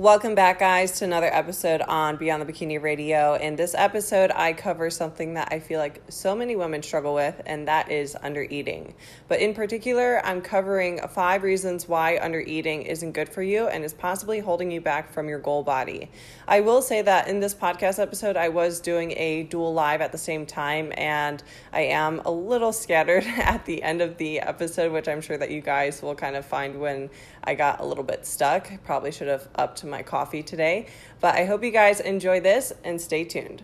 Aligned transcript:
Welcome 0.00 0.34
back, 0.34 0.60
guys, 0.60 0.92
to 0.92 1.04
another 1.04 1.28
episode 1.30 1.82
on 1.82 2.16
Beyond 2.16 2.40
the 2.40 2.50
Bikini 2.50 2.80
Radio. 2.80 3.34
In 3.34 3.56
this 3.56 3.74
episode, 3.74 4.30
I 4.34 4.54
cover 4.54 4.88
something 4.88 5.34
that 5.34 5.48
I 5.52 5.60
feel 5.60 5.78
like 5.78 6.00
so 6.08 6.34
many 6.34 6.56
women 6.56 6.82
struggle 6.82 7.12
with, 7.12 7.38
and 7.44 7.68
that 7.68 7.90
is 7.92 8.16
under 8.22 8.40
eating. 8.40 8.94
But 9.28 9.40
in 9.40 9.52
particular, 9.52 10.24
I'm 10.24 10.40
covering 10.40 11.06
five 11.10 11.42
reasons 11.42 11.86
why 11.86 12.18
under 12.18 12.40
eating 12.40 12.80
isn't 12.80 13.12
good 13.12 13.28
for 13.28 13.42
you 13.42 13.66
and 13.66 13.84
is 13.84 13.92
possibly 13.92 14.40
holding 14.40 14.70
you 14.70 14.80
back 14.80 15.12
from 15.12 15.28
your 15.28 15.38
goal 15.38 15.62
body. 15.62 16.10
I 16.48 16.60
will 16.60 16.80
say 16.80 17.02
that 17.02 17.28
in 17.28 17.40
this 17.40 17.54
podcast 17.54 17.98
episode, 17.98 18.38
I 18.38 18.48
was 18.48 18.80
doing 18.80 19.12
a 19.18 19.42
dual 19.42 19.74
live 19.74 20.00
at 20.00 20.12
the 20.12 20.18
same 20.18 20.46
time, 20.46 20.94
and 20.96 21.42
I 21.74 21.82
am 21.82 22.22
a 22.24 22.30
little 22.30 22.72
scattered 22.72 23.24
at 23.36 23.66
the 23.66 23.82
end 23.82 24.00
of 24.00 24.16
the 24.16 24.40
episode, 24.40 24.92
which 24.92 25.08
I'm 25.08 25.20
sure 25.20 25.36
that 25.36 25.50
you 25.50 25.60
guys 25.60 26.00
will 26.00 26.14
kind 26.14 26.36
of 26.36 26.46
find 26.46 26.80
when 26.80 27.10
I 27.44 27.54
got 27.54 27.80
a 27.80 27.84
little 27.84 28.04
bit 28.04 28.24
stuck. 28.24 28.70
Probably 28.84 29.12
should 29.12 29.28
have 29.28 29.46
upped 29.54 29.84
my 29.90 30.02
coffee 30.02 30.42
today. 30.42 30.86
But 31.20 31.34
I 31.34 31.44
hope 31.44 31.62
you 31.64 31.70
guys 31.70 32.00
enjoy 32.00 32.40
this 32.40 32.72
and 32.84 33.00
stay 33.00 33.24
tuned. 33.24 33.62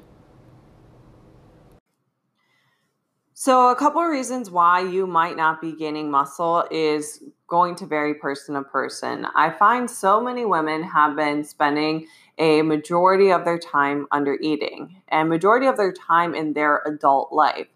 So, 3.39 3.69
a 3.69 3.77
couple 3.77 4.01
of 4.01 4.09
reasons 4.09 4.51
why 4.51 4.81
you 4.81 5.07
might 5.07 5.37
not 5.37 5.61
be 5.61 5.73
gaining 5.73 6.11
muscle 6.11 6.65
is 6.71 7.23
going 7.47 7.77
to 7.77 7.87
vary 7.87 8.15
person 8.15 8.55
to 8.55 8.63
person. 8.63 9.27
I 9.37 9.51
find 9.51 9.91
so 9.91 10.23
many 10.23 10.47
women 10.47 10.83
have 10.83 11.17
been 11.17 11.45
spending 11.45 12.07
a 12.39 12.63
majority 12.63 13.31
of 13.31 13.45
their 13.45 13.59
time 13.59 14.07
under 14.11 14.39
eating 14.41 15.03
and 15.09 15.29
majority 15.29 15.67
of 15.67 15.77
their 15.77 15.93
time 15.93 16.35
in 16.35 16.55
their 16.55 16.83
adult 16.87 17.31
life. 17.31 17.69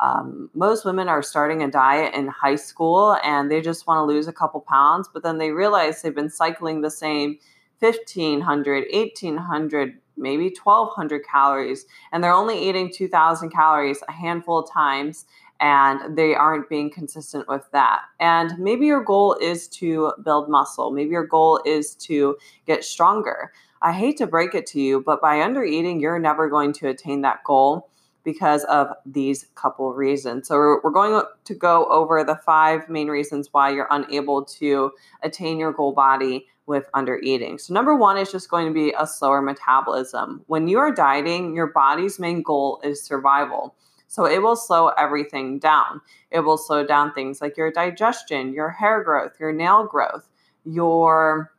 Um, 0.00 0.50
most 0.54 0.84
women 0.84 1.08
are 1.08 1.22
starting 1.22 1.62
a 1.62 1.70
diet 1.70 2.14
in 2.14 2.28
high 2.28 2.56
school 2.56 3.16
and 3.24 3.50
they 3.50 3.60
just 3.60 3.86
want 3.86 3.98
to 3.98 4.04
lose 4.04 4.28
a 4.28 4.32
couple 4.32 4.60
pounds, 4.60 5.08
but 5.12 5.22
then 5.22 5.38
they 5.38 5.50
realize 5.50 6.02
they've 6.02 6.14
been 6.14 6.30
cycling 6.30 6.82
the 6.82 6.90
same 6.90 7.38
1500, 7.80 8.86
1800, 8.92 9.98
maybe 10.16 10.54
1200 10.62 11.24
calories, 11.24 11.86
and 12.12 12.22
they're 12.22 12.32
only 12.32 12.68
eating 12.68 12.90
2000 12.92 13.50
calories 13.50 14.02
a 14.08 14.12
handful 14.12 14.60
of 14.60 14.70
times 14.70 15.26
and 15.60 16.16
they 16.16 16.34
aren't 16.34 16.68
being 16.68 16.90
consistent 16.90 17.48
with 17.48 17.64
that. 17.72 18.02
And 18.20 18.58
maybe 18.58 18.86
your 18.86 19.02
goal 19.02 19.36
is 19.40 19.68
to 19.68 20.12
build 20.22 20.50
muscle, 20.50 20.90
maybe 20.90 21.10
your 21.10 21.26
goal 21.26 21.60
is 21.64 21.94
to 21.96 22.36
get 22.66 22.84
stronger. 22.84 23.52
I 23.82 23.92
hate 23.92 24.16
to 24.18 24.26
break 24.26 24.54
it 24.54 24.66
to 24.68 24.80
you, 24.80 25.02
but 25.04 25.20
by 25.20 25.42
under 25.42 25.62
eating, 25.64 26.00
you're 26.00 26.18
never 26.18 26.48
going 26.48 26.72
to 26.74 26.88
attain 26.88 27.22
that 27.22 27.44
goal 27.44 27.88
because 28.26 28.64
of 28.64 28.88
these 29.06 29.46
couple 29.54 29.92
reasons. 29.94 30.48
So, 30.48 30.56
we're, 30.82 30.90
going 30.90 31.22
to 31.44 31.54
go 31.54 31.86
over 31.86 32.24
the 32.24 32.34
five 32.34 32.88
main 32.88 33.06
reasons 33.06 33.50
why 33.52 33.70
you're 33.70 33.86
unable 33.88 34.44
to 34.44 34.90
attain 35.22 35.60
your 35.60 35.72
goal 35.72 35.92
body 35.92 36.48
with 36.66 36.90
under 36.92 37.20
eating. 37.20 37.56
So, 37.56 37.72
number 37.72 37.94
one 37.94 38.18
is 38.18 38.32
just 38.32 38.50
going 38.50 38.66
to 38.66 38.74
be 38.74 38.92
a 38.98 39.06
slower 39.06 39.40
metabolism. 39.40 40.42
When 40.48 40.66
you 40.66 40.78
are 40.80 40.92
dieting, 40.92 41.54
your 41.54 41.68
body's 41.68 42.18
main 42.18 42.42
goal 42.42 42.80
is 42.82 43.00
survival. 43.00 43.76
So, 44.08 44.26
it 44.26 44.42
will 44.42 44.56
slow 44.56 44.88
everything 44.88 45.60
down. 45.60 46.00
It 46.32 46.40
will 46.40 46.58
slow 46.58 46.84
down 46.84 47.12
things 47.12 47.40
like 47.40 47.56
your 47.56 47.70
digestion, 47.70 48.52
your 48.52 48.70
hair 48.70 49.04
growth, 49.04 49.34
your 49.38 49.52
nail 49.52 49.86
growth, 49.86 50.28
your 50.64 51.52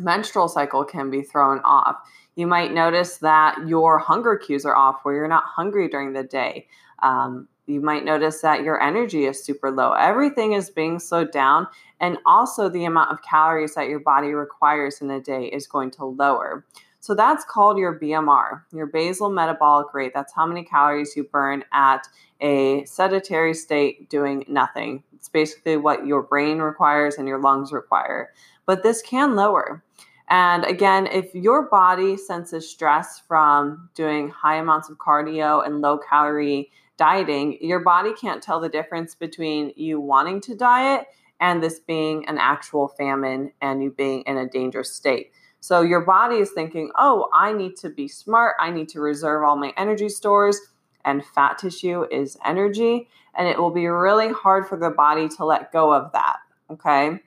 menstrual 0.00 0.48
cycle 0.48 0.84
can 0.84 1.08
be 1.08 1.22
thrown 1.22 1.60
off 1.60 1.96
you 2.36 2.46
might 2.46 2.72
notice 2.72 3.18
that 3.18 3.66
your 3.66 3.98
hunger 3.98 4.36
cues 4.36 4.64
are 4.64 4.76
off 4.76 5.00
where 5.02 5.14
you're 5.14 5.28
not 5.28 5.44
hungry 5.44 5.88
during 5.88 6.12
the 6.12 6.22
day. 6.22 6.66
Um, 7.02 7.48
you 7.66 7.80
might 7.80 8.04
notice 8.04 8.40
that 8.40 8.62
your 8.62 8.82
energy 8.82 9.26
is 9.26 9.42
super 9.42 9.70
low. 9.70 9.92
Everything 9.92 10.54
is 10.54 10.70
being 10.70 10.98
slowed 10.98 11.30
down, 11.30 11.68
and 12.00 12.18
also 12.26 12.68
the 12.68 12.84
amount 12.84 13.12
of 13.12 13.22
calories 13.22 13.74
that 13.74 13.88
your 13.88 14.00
body 14.00 14.32
requires 14.32 15.00
in 15.00 15.10
a 15.10 15.20
day 15.20 15.44
is 15.46 15.66
going 15.66 15.90
to 15.92 16.04
lower. 16.04 16.64
So 17.02 17.14
that's 17.14 17.44
called 17.44 17.78
your 17.78 17.98
BMR, 17.98 18.62
your 18.72 18.86
basal 18.86 19.30
metabolic 19.30 19.94
rate. 19.94 20.12
That's 20.14 20.34
how 20.34 20.46
many 20.46 20.64
calories 20.64 21.16
you 21.16 21.24
burn 21.24 21.64
at 21.72 22.06
a 22.40 22.84
sedentary 22.84 23.54
state 23.54 24.10
doing 24.10 24.44
nothing. 24.48 25.02
It's 25.14 25.28
basically 25.28 25.78
what 25.78 26.06
your 26.06 26.22
brain 26.22 26.58
requires 26.58 27.16
and 27.16 27.26
your 27.26 27.40
lungs 27.40 27.72
require. 27.72 28.32
But 28.66 28.82
this 28.82 29.00
can 29.00 29.34
lower. 29.34 29.82
And 30.30 30.64
again, 30.64 31.08
if 31.08 31.34
your 31.34 31.68
body 31.68 32.16
senses 32.16 32.70
stress 32.70 33.20
from 33.26 33.90
doing 33.94 34.30
high 34.30 34.56
amounts 34.56 34.88
of 34.88 34.96
cardio 34.96 35.66
and 35.66 35.80
low 35.80 35.98
calorie 35.98 36.70
dieting, 36.96 37.58
your 37.60 37.80
body 37.80 38.12
can't 38.14 38.40
tell 38.40 38.60
the 38.60 38.68
difference 38.68 39.16
between 39.16 39.72
you 39.74 40.00
wanting 40.00 40.40
to 40.42 40.54
diet 40.54 41.06
and 41.40 41.62
this 41.62 41.80
being 41.80 42.28
an 42.28 42.38
actual 42.38 42.86
famine 42.86 43.50
and 43.60 43.82
you 43.82 43.90
being 43.90 44.22
in 44.22 44.36
a 44.36 44.48
dangerous 44.48 44.92
state. 44.92 45.32
So 45.58 45.82
your 45.82 46.02
body 46.02 46.36
is 46.36 46.52
thinking, 46.52 46.90
oh, 46.96 47.28
I 47.34 47.52
need 47.52 47.76
to 47.78 47.90
be 47.90 48.06
smart. 48.06 48.54
I 48.60 48.70
need 48.70 48.88
to 48.90 49.00
reserve 49.00 49.42
all 49.44 49.56
my 49.56 49.72
energy 49.76 50.08
stores. 50.08 50.60
And 51.04 51.24
fat 51.24 51.58
tissue 51.58 52.06
is 52.10 52.36
energy. 52.44 53.08
And 53.34 53.48
it 53.48 53.58
will 53.58 53.70
be 53.70 53.86
really 53.86 54.30
hard 54.32 54.66
for 54.66 54.76
the 54.76 54.90
body 54.90 55.28
to 55.30 55.44
let 55.44 55.72
go 55.72 55.92
of 55.92 56.12
that. 56.12 56.36
Okay. 56.70 57.18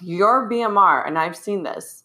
Your 0.00 0.48
BMR, 0.50 1.06
and 1.06 1.18
I've 1.18 1.36
seen 1.36 1.62
this, 1.62 2.03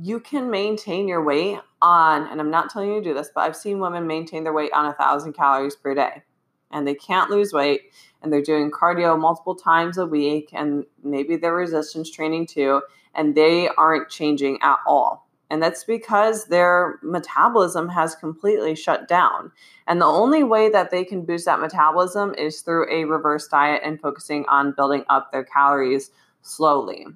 you 0.00 0.20
can 0.20 0.50
maintain 0.50 1.06
your 1.08 1.22
weight 1.22 1.58
on, 1.82 2.26
and 2.28 2.40
I'm 2.40 2.50
not 2.50 2.70
telling 2.70 2.90
you 2.90 3.02
to 3.02 3.08
do 3.10 3.14
this, 3.14 3.30
but 3.34 3.42
I've 3.42 3.56
seen 3.56 3.78
women 3.78 4.06
maintain 4.06 4.44
their 4.44 4.52
weight 4.52 4.72
on 4.72 4.86
a 4.86 4.94
thousand 4.94 5.34
calories 5.34 5.76
per 5.76 5.94
day 5.94 6.22
and 6.70 6.86
they 6.86 6.94
can't 6.94 7.30
lose 7.30 7.52
weight 7.52 7.92
and 8.22 8.32
they're 8.32 8.42
doing 8.42 8.70
cardio 8.70 9.18
multiple 9.18 9.54
times 9.54 9.98
a 9.98 10.06
week 10.06 10.50
and 10.52 10.84
maybe 11.02 11.36
they're 11.36 11.54
resistance 11.54 12.10
training 12.10 12.46
too, 12.46 12.82
and 13.14 13.34
they 13.34 13.68
aren't 13.76 14.08
changing 14.08 14.58
at 14.62 14.78
all. 14.86 15.28
And 15.48 15.62
that's 15.62 15.84
because 15.84 16.46
their 16.46 16.98
metabolism 17.02 17.88
has 17.90 18.16
completely 18.16 18.74
shut 18.74 19.06
down. 19.06 19.52
And 19.86 20.00
the 20.00 20.06
only 20.06 20.42
way 20.42 20.68
that 20.70 20.90
they 20.90 21.04
can 21.04 21.24
boost 21.24 21.44
that 21.44 21.60
metabolism 21.60 22.34
is 22.36 22.62
through 22.62 22.90
a 22.90 23.04
reverse 23.04 23.46
diet 23.46 23.82
and 23.84 24.00
focusing 24.00 24.44
on 24.48 24.72
building 24.72 25.04
up 25.08 25.30
their 25.30 25.44
calories 25.44 26.10
slowly. 26.42 27.06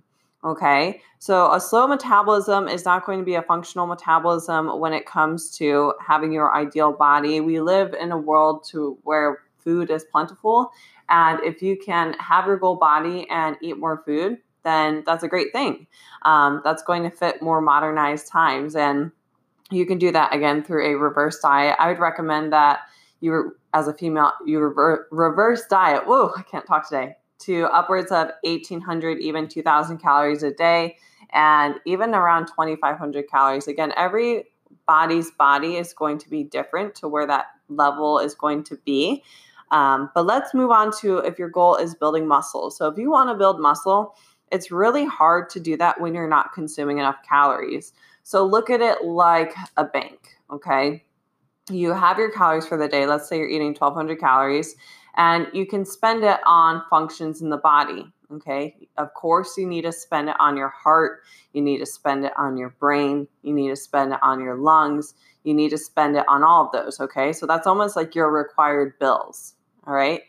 Okay, 0.43 1.03
so 1.19 1.53
a 1.53 1.61
slow 1.61 1.87
metabolism 1.87 2.67
is 2.67 2.87
not 2.87 3.05
going 3.05 3.19
to 3.19 3.25
be 3.27 3.35
a 3.35 3.43
functional 3.43 3.87
metabolism 3.87 4.81
when 4.81 4.95
it 4.95 5.05
comes 5.05 5.51
to 5.59 5.93
having 6.01 6.33
your 6.33 6.55
ideal 6.57 6.93
body. 6.93 7.41
We 7.41 7.61
live 7.61 7.93
in 7.93 8.11
a 8.11 8.17
world 8.17 8.65
to 8.71 8.97
where 9.03 9.41
food 9.59 9.91
is 9.91 10.05
plentiful, 10.05 10.73
and 11.11 11.41
if 11.45 11.61
you 11.61 11.77
can 11.77 12.15
have 12.15 12.47
your 12.47 12.57
goal 12.57 12.77
body 12.77 13.29
and 13.29 13.59
eat 13.61 13.77
more 13.77 14.03
food, 14.07 14.39
then 14.63 15.03
that's 15.05 15.23
a 15.23 15.29
great 15.29 15.53
thing. 15.53 15.87
Um, 16.23 16.63
that's 16.65 16.83
going 16.83 17.03
to 17.03 17.11
fit 17.11 17.43
more 17.43 17.61
modernized 17.61 18.27
times, 18.29 18.77
and 18.77 19.13
you 19.71 19.85
can 19.85 19.99
do 19.99 20.11
that 20.11 20.35
again 20.35 20.65
through 20.65 20.87
a 20.87 20.99
reverse 20.99 21.39
diet. 21.41 21.77
I 21.79 21.89
would 21.89 21.99
recommend 21.99 22.55
that 22.55 22.81
you, 23.21 23.57
as 23.75 23.89
a 23.89 23.93
female, 23.93 24.33
you 24.47 24.59
rever- 24.61 25.07
reverse 25.11 25.67
diet. 25.69 26.07
Whoa, 26.07 26.33
I 26.35 26.41
can't 26.45 26.65
talk 26.65 26.89
today 26.89 27.17
to 27.41 27.65
upwards 27.67 28.11
of 28.11 28.31
1800 28.43 29.19
even 29.19 29.49
2000 29.49 29.99
calories 29.99 30.43
a 30.43 30.53
day 30.53 30.97
and 31.33 31.77
even 31.87 32.15
around 32.15 32.47
2500 32.47 33.29
calories. 33.29 33.69
Again 33.69 33.93
every 33.97 34.45
body's 34.87 35.31
body 35.33 35.77
is 35.77 35.93
going 35.93 36.19
to 36.19 36.29
be 36.29 36.45
different 36.45 36.95
to 36.97 37.09
where 37.09 37.27
that 37.27 37.47
level 37.69 38.19
is 38.19 38.35
going 38.35 38.65
to 38.65 38.77
be. 38.85 39.23
Um, 39.71 40.11
but 40.15 40.27
let's 40.27 40.53
move 40.53 40.71
on 40.71 40.91
to 41.01 41.19
if 41.19 41.39
your 41.39 41.49
goal 41.49 41.77
is 41.77 41.95
building 41.95 42.27
muscle. 42.27 42.71
So 42.71 42.89
if 42.89 42.99
you 42.99 43.11
want 43.11 43.31
to 43.31 43.35
build 43.35 43.61
muscle 43.61 44.15
it's 44.53 44.73
really 44.73 45.05
hard 45.07 45.49
to 45.49 45.61
do 45.61 45.77
that 45.77 46.01
when 46.01 46.13
you're 46.13 46.29
not 46.29 46.53
consuming 46.53 46.99
enough 46.99 47.19
calories. 47.23 47.93
So 48.25 48.45
look 48.45 48.69
at 48.69 48.81
it 48.81 49.05
like 49.05 49.55
a 49.77 49.85
bank 49.85 50.31
okay? 50.53 51.05
You 51.71 51.93
have 51.93 52.19
your 52.19 52.31
calories 52.31 52.67
for 52.67 52.77
the 52.77 52.89
day. 52.89 53.07
Let's 53.07 53.29
say 53.29 53.39
you're 53.39 53.49
eating 53.49 53.75
1200 53.75 54.19
calories 54.19 54.75
and 55.17 55.49
you 55.53 55.67
can 55.67 55.85
spend 55.85 56.25
it 56.25 56.41
on 56.47 56.83
functions 56.91 57.43
in 57.43 57.51
the 57.51 57.57
body. 57.57 58.13
Okay. 58.33 58.77
Of 58.97 59.13
course, 59.15 59.57
you 59.59 59.67
need 59.67 59.83
to 59.83 59.93
spend 59.93 60.29
it 60.29 60.37
on 60.39 60.57
your 60.57 60.69
heart. 60.69 61.23
You 61.53 61.63
need 61.63 61.79
to 61.79 61.87
spend 61.87 62.25
it 62.25 62.33
on 62.37 62.57
your 62.57 62.71
brain. 62.79 63.27
You 63.43 63.53
need 63.53 63.71
to 63.71 63.77
spend 63.77 64.13
it 64.13 64.21
on 64.23 64.41
your 64.41 64.57
lungs. 64.57 65.15
You 65.43 65.53
need 65.53 65.71
to 65.71 65.79
spend 65.79 66.17
it 66.17 66.25
on 66.29 66.45
all 66.45 66.67
of 66.67 66.73
those. 66.73 67.01
Okay. 67.01 67.33
So 67.33 67.47
that's 67.47 67.67
almost 67.67 67.97
like 67.97 68.15
your 68.15 68.31
required 68.31 68.99
bills. 69.01 69.55
All 69.87 69.95
right. 69.95 70.23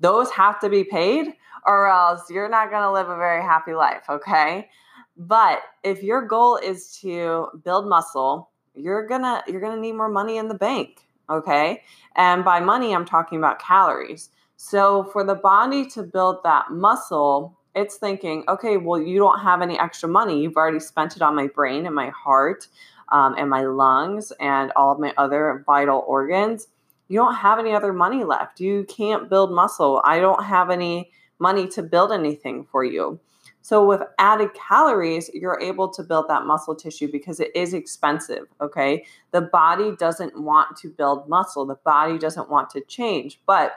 those 0.00 0.30
have 0.30 0.60
to 0.60 0.68
be 0.68 0.84
paid, 0.84 1.34
or 1.66 1.88
else 1.88 2.30
you're 2.30 2.48
not 2.48 2.70
going 2.70 2.82
to 2.82 2.92
live 2.92 3.08
a 3.08 3.16
very 3.16 3.42
happy 3.42 3.74
life, 3.74 4.04
okay? 4.08 4.68
But 5.16 5.60
if 5.82 6.02
your 6.02 6.26
goal 6.26 6.56
is 6.56 6.98
to 6.98 7.48
build 7.64 7.88
muscle, 7.88 8.50
you're 8.74 9.06
to 9.22 9.42
you're 9.46 9.60
to 9.76 9.80
need 9.80 9.92
more 9.92 10.08
money 10.08 10.36
in 10.36 10.48
the 10.48 10.54
bank, 10.54 11.08
okay? 11.28 11.82
And 12.16 12.44
by 12.44 12.60
money, 12.60 12.94
I'm 12.94 13.04
talking 13.04 13.38
about 13.38 13.58
calories. 13.58 14.30
So 14.56 15.04
for 15.04 15.24
the 15.24 15.34
body 15.34 15.86
to 15.86 16.02
build 16.02 16.38
that 16.44 16.70
muscle, 16.70 17.58
it's 17.74 17.96
thinking, 17.96 18.44
okay, 18.48 18.76
well, 18.76 19.00
you 19.00 19.18
don't 19.18 19.40
have 19.40 19.62
any 19.62 19.78
extra 19.78 20.08
money. 20.08 20.40
You've 20.42 20.56
already 20.56 20.80
spent 20.80 21.16
it 21.16 21.22
on 21.22 21.34
my 21.34 21.48
brain 21.48 21.86
and 21.86 21.94
my 21.94 22.10
heart 22.10 22.68
um, 23.10 23.34
and 23.36 23.50
my 23.50 23.64
lungs 23.64 24.32
and 24.40 24.72
all 24.76 24.92
of 24.92 25.00
my 25.00 25.12
other 25.16 25.64
vital 25.66 26.04
organs. 26.06 26.68
You 27.08 27.18
don't 27.18 27.34
have 27.34 27.58
any 27.58 27.72
other 27.72 27.92
money 27.92 28.24
left. 28.24 28.60
You 28.60 28.84
can't 28.84 29.28
build 29.28 29.52
muscle. 29.52 30.00
I 30.04 30.20
don't 30.20 30.44
have 30.44 30.70
any 30.70 31.10
money 31.38 31.66
to 31.68 31.82
build 31.82 32.12
anything 32.12 32.64
for 32.64 32.84
you. 32.84 33.20
So, 33.64 33.82
with 33.82 34.02
added 34.18 34.52
calories, 34.52 35.30
you're 35.32 35.58
able 35.58 35.88
to 35.88 36.02
build 36.02 36.28
that 36.28 36.44
muscle 36.44 36.74
tissue 36.74 37.10
because 37.10 37.40
it 37.40 37.50
is 37.54 37.72
expensive. 37.72 38.44
Okay. 38.60 39.06
The 39.30 39.40
body 39.40 39.96
doesn't 39.96 40.38
want 40.38 40.76
to 40.82 40.90
build 40.90 41.30
muscle, 41.30 41.64
the 41.64 41.76
body 41.76 42.18
doesn't 42.18 42.50
want 42.50 42.68
to 42.70 42.82
change, 42.82 43.40
but 43.46 43.72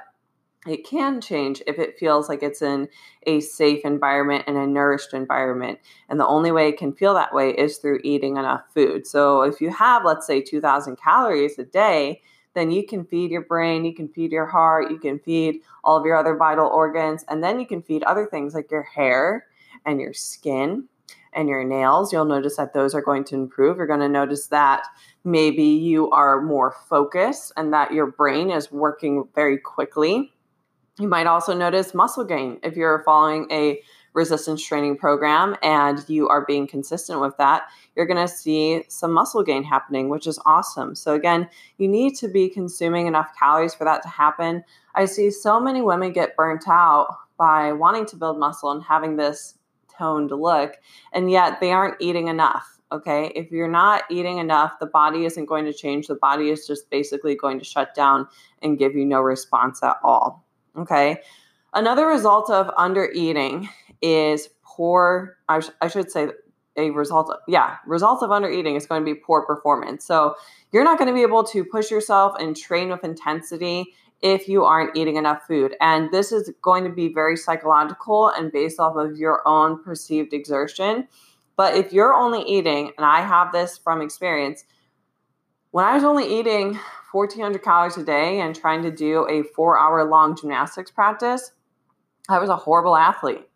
it 0.67 0.85
can 0.85 1.21
change 1.21 1.63
if 1.67 1.79
it 1.79 1.97
feels 1.97 2.27
like 2.27 2.43
it's 2.43 2.61
in 2.61 2.89
a 3.27 3.39
safe 3.39 3.85
environment 3.85 4.43
and 4.45 4.57
a 4.57 4.67
nourished 4.67 5.13
environment. 5.13 5.79
And 6.09 6.19
the 6.19 6.27
only 6.27 6.51
way 6.51 6.67
it 6.67 6.77
can 6.77 6.91
feel 6.91 7.13
that 7.13 7.33
way 7.33 7.51
is 7.51 7.77
through 7.77 8.01
eating 8.03 8.35
enough 8.35 8.63
food. 8.73 9.07
So, 9.07 9.43
if 9.43 9.61
you 9.61 9.69
have, 9.69 10.03
let's 10.03 10.27
say, 10.27 10.41
2,000 10.41 10.97
calories 10.97 11.57
a 11.59 11.63
day, 11.63 12.21
then 12.55 12.71
you 12.71 12.85
can 12.85 13.05
feed 13.05 13.31
your 13.31 13.45
brain, 13.45 13.85
you 13.85 13.95
can 13.95 14.09
feed 14.09 14.33
your 14.33 14.47
heart, 14.47 14.91
you 14.91 14.99
can 14.99 15.17
feed 15.17 15.61
all 15.85 15.95
of 15.95 16.05
your 16.05 16.17
other 16.17 16.35
vital 16.35 16.67
organs, 16.67 17.23
and 17.29 17.41
then 17.41 17.57
you 17.57 17.65
can 17.65 17.81
feed 17.81 18.03
other 18.03 18.25
things 18.25 18.53
like 18.53 18.69
your 18.69 18.83
hair 18.83 19.45
and 19.85 19.99
your 19.99 20.13
skin 20.13 20.87
and 21.33 21.49
your 21.49 21.63
nails. 21.63 22.11
You'll 22.11 22.25
notice 22.25 22.57
that 22.57 22.73
those 22.73 22.93
are 22.93 23.01
going 23.01 23.23
to 23.25 23.35
improve. 23.35 23.77
You're 23.77 23.87
going 23.87 23.99
to 23.99 24.09
notice 24.09 24.47
that 24.47 24.87
maybe 25.23 25.63
you 25.63 26.09
are 26.11 26.41
more 26.41 26.75
focused 26.89 27.53
and 27.57 27.73
that 27.73 27.93
your 27.93 28.07
brain 28.07 28.49
is 28.49 28.71
working 28.71 29.27
very 29.35 29.57
quickly. 29.57 30.33
You 30.99 31.07
might 31.07 31.27
also 31.27 31.55
notice 31.55 31.93
muscle 31.93 32.23
gain 32.23 32.59
if 32.63 32.75
you're 32.75 33.03
following 33.03 33.47
a 33.51 33.79
resistance 34.13 34.65
training 34.65 34.97
program 34.97 35.55
and 35.61 36.03
you 36.09 36.27
are 36.27 36.43
being 36.43 36.65
consistent 36.65 37.21
with 37.21 37.37
that, 37.37 37.67
you're 37.95 38.07
going 38.07 38.27
to 38.27 38.33
see 38.33 38.83
some 38.87 39.11
muscle 39.11 39.43
gain 39.43 39.63
happening, 39.63 40.09
which 40.09 40.25
is 40.25 40.39
awesome. 40.43 40.95
So, 40.95 41.13
again, 41.13 41.47
you 41.77 41.87
need 41.87 42.15
to 42.15 42.27
be 42.27 42.49
consuming 42.49 43.05
enough 43.05 43.29
calories 43.37 43.75
for 43.75 43.83
that 43.83 44.01
to 44.01 44.09
happen. 44.09 44.63
I 44.95 45.05
see 45.05 45.29
so 45.29 45.59
many 45.59 45.83
women 45.83 46.13
get 46.13 46.35
burnt 46.35 46.67
out 46.67 47.15
by 47.37 47.71
wanting 47.71 48.07
to 48.07 48.15
build 48.15 48.39
muscle 48.39 48.71
and 48.71 48.81
having 48.81 49.17
this 49.17 49.53
toned 49.97 50.31
look, 50.31 50.75
and 51.13 51.31
yet 51.31 51.59
they 51.59 51.71
aren't 51.71 51.95
eating 51.99 52.27
enough. 52.27 52.79
Okay. 52.91 53.33
If 53.35 53.51
you're 53.51 53.67
not 53.67 54.03
eating 54.09 54.37
enough, 54.37 54.79
the 54.79 54.85
body 54.85 55.25
isn't 55.25 55.45
going 55.45 55.65
to 55.65 55.73
change. 55.73 56.07
The 56.07 56.15
body 56.15 56.49
is 56.49 56.65
just 56.65 56.89
basically 56.89 57.35
going 57.35 57.59
to 57.59 57.65
shut 57.65 57.93
down 57.93 58.27
and 58.61 58.77
give 58.77 58.95
you 58.95 59.05
no 59.05 59.19
response 59.19 59.83
at 59.83 59.97
all. 60.03 60.45
Okay. 60.77 61.21
Another 61.73 62.07
result 62.07 62.49
of 62.49 62.71
under 62.77 63.11
eating 63.13 63.67
is 64.01 64.47
poor, 64.63 65.37
I, 65.49 65.59
sh- 65.59 65.69
I 65.81 65.89
should 65.89 66.09
say, 66.09 66.29
a 66.77 66.91
result 66.91 67.29
of, 67.29 67.39
yeah, 67.47 67.77
results 67.85 68.21
of 68.21 68.31
under 68.31 68.49
eating 68.49 68.75
is 68.75 68.85
going 68.85 69.01
to 69.01 69.05
be 69.05 69.19
poor 69.19 69.45
performance. 69.45 70.05
So 70.05 70.35
you're 70.71 70.83
not 70.83 70.97
going 70.97 71.07
to 71.07 71.13
be 71.13 71.23
able 71.23 71.43
to 71.45 71.65
push 71.65 71.89
yourself 71.91 72.35
and 72.39 72.55
train 72.55 72.89
with 72.89 73.03
intensity 73.03 73.95
if 74.21 74.47
you 74.47 74.63
aren't 74.63 74.95
eating 74.95 75.15
enough 75.15 75.45
food. 75.47 75.75
And 75.79 76.11
this 76.11 76.31
is 76.31 76.51
going 76.61 76.83
to 76.83 76.89
be 76.89 77.13
very 77.13 77.37
psychological 77.37 78.29
and 78.29 78.51
based 78.51 78.79
off 78.79 78.95
of 78.95 79.17
your 79.17 79.47
own 79.47 79.83
perceived 79.83 80.33
exertion. 80.33 81.07
But 81.55 81.75
if 81.75 81.93
you're 81.93 82.13
only 82.13 82.41
eating, 82.41 82.91
and 82.97 83.05
I 83.05 83.21
have 83.21 83.51
this 83.51 83.77
from 83.77 84.01
experience, 84.01 84.63
when 85.71 85.85
I 85.85 85.95
was 85.95 86.03
only 86.03 86.39
eating 86.39 86.79
1400 87.11 87.63
calories 87.63 87.97
a 87.97 88.03
day 88.03 88.39
and 88.39 88.55
trying 88.55 88.81
to 88.83 88.91
do 88.91 89.27
a 89.29 89.43
four 89.43 89.79
hour 89.79 90.03
long 90.03 90.35
gymnastics 90.35 90.91
practice, 90.91 91.51
I 92.29 92.39
was 92.39 92.49
a 92.49 92.55
horrible 92.55 92.95
athlete. 92.95 93.47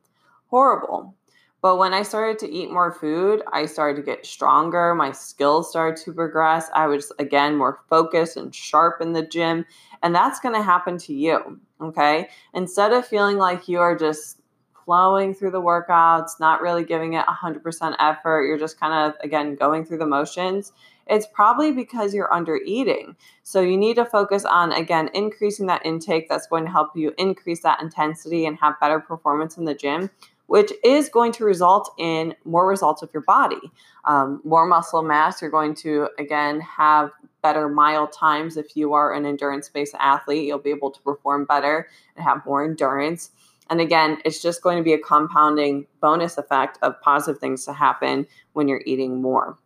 Horrible. 0.48 1.16
But 1.62 1.78
when 1.78 1.94
I 1.94 2.02
started 2.02 2.40
to 2.40 2.52
eat 2.52 2.72
more 2.72 2.92
food, 2.92 3.44
I 3.54 3.68
started 3.68 3.98
to 3.98 4.06
get 4.06 4.26
stronger. 4.26 4.96
My 4.96 5.12
skills 5.12 5.70
started 5.70 6.04
to 6.04 6.14
progress. 6.14 6.70
I 6.74 6.88
was, 6.88 7.12
again, 7.20 7.56
more 7.56 7.82
focused 7.88 8.36
and 8.36 8.54
sharp 8.54 9.00
in 9.00 9.14
the 9.14 9.26
gym. 9.26 9.66
And 10.02 10.16
that's 10.16 10.40
going 10.40 10.56
to 10.56 10.64
happen 10.64 10.98
to 11.00 11.14
you. 11.14 11.60
Okay. 11.80 12.30
Instead 12.56 12.94
of 12.94 13.06
feeling 13.06 13.38
like 13.38 13.68
you 13.68 13.80
are 13.80 13.96
just 13.96 14.42
flowing 14.86 15.36
through 15.36 15.52
the 15.52 15.62
workouts, 15.62 16.40
not 16.40 16.62
really 16.62 16.84
giving 16.84 17.14
it 17.14 17.26
100% 17.28 17.96
effort, 18.00 18.44
you're 18.44 18.58
just 18.58 18.80
kind 18.80 18.94
of, 18.94 19.16
again, 19.24 19.56
going 19.56 19.86
through 19.86 20.00
the 20.00 20.06
motions, 20.08 20.74
it's 21.06 21.28
probably 21.34 21.72
because 21.72 22.14
you're 22.14 22.34
under 22.34 22.60
eating. 22.66 23.16
So 23.44 23.62
you 23.62 23.78
need 23.78 23.96
to 23.98 24.06
focus 24.06 24.46
on, 24.46 24.72
again, 24.72 25.10
increasing 25.14 25.68
that 25.68 25.86
intake. 25.86 26.28
That's 26.28 26.48
going 26.48 26.66
to 26.66 26.72
help 26.72 26.96
you 26.96 27.14
increase 27.20 27.62
that 27.62 27.82
intensity 27.82 28.48
and 28.48 28.58
have 28.60 28.80
better 28.80 29.00
performance 29.00 29.58
in 29.58 29.66
the 29.66 29.76
gym 29.76 30.10
which 30.52 30.74
is 30.84 31.08
going 31.08 31.32
to 31.32 31.46
result 31.46 31.94
in 31.98 32.36
more 32.44 32.68
results 32.68 33.02
of 33.02 33.10
your 33.14 33.24
body. 33.24 33.72
Um, 34.04 34.42
more 34.44 34.66
muscle 34.66 35.02
mass, 35.02 35.42
you're 35.42 35.50
going 35.50 35.76
to, 35.76 36.10
again, 36.20 36.60
have 36.60 37.10
better 37.42 37.70
mile 37.70 38.06
times. 38.06 38.58
If 38.58 38.76
you 38.76 38.92
are 38.92 39.14
an 39.14 39.26
endurance 39.26 39.70
based 39.70 39.96
athlete, 39.98 40.46
you'll 40.46 40.60
be 40.60 40.72
able 40.72 40.92
to 40.92 41.02
perform 41.04 41.46
better 41.46 41.88
and 42.18 42.26
have 42.26 42.46
more 42.46 42.66
endurance. 42.66 43.32
And 43.70 43.80
again, 43.80 44.18
it's 44.26 44.42
just 44.42 44.62
going 44.62 44.76
to 44.76 44.84
be 44.84 44.92
a 44.92 44.98
compounding 45.00 45.88
bonus 46.02 46.38
effect 46.38 46.78
of 46.82 47.00
positive 47.00 47.40
things 47.40 47.64
to 47.64 47.72
happen 47.72 48.28
when 48.52 48.68
you're 48.68 48.84
eating 48.86 49.22
more. 49.22 49.58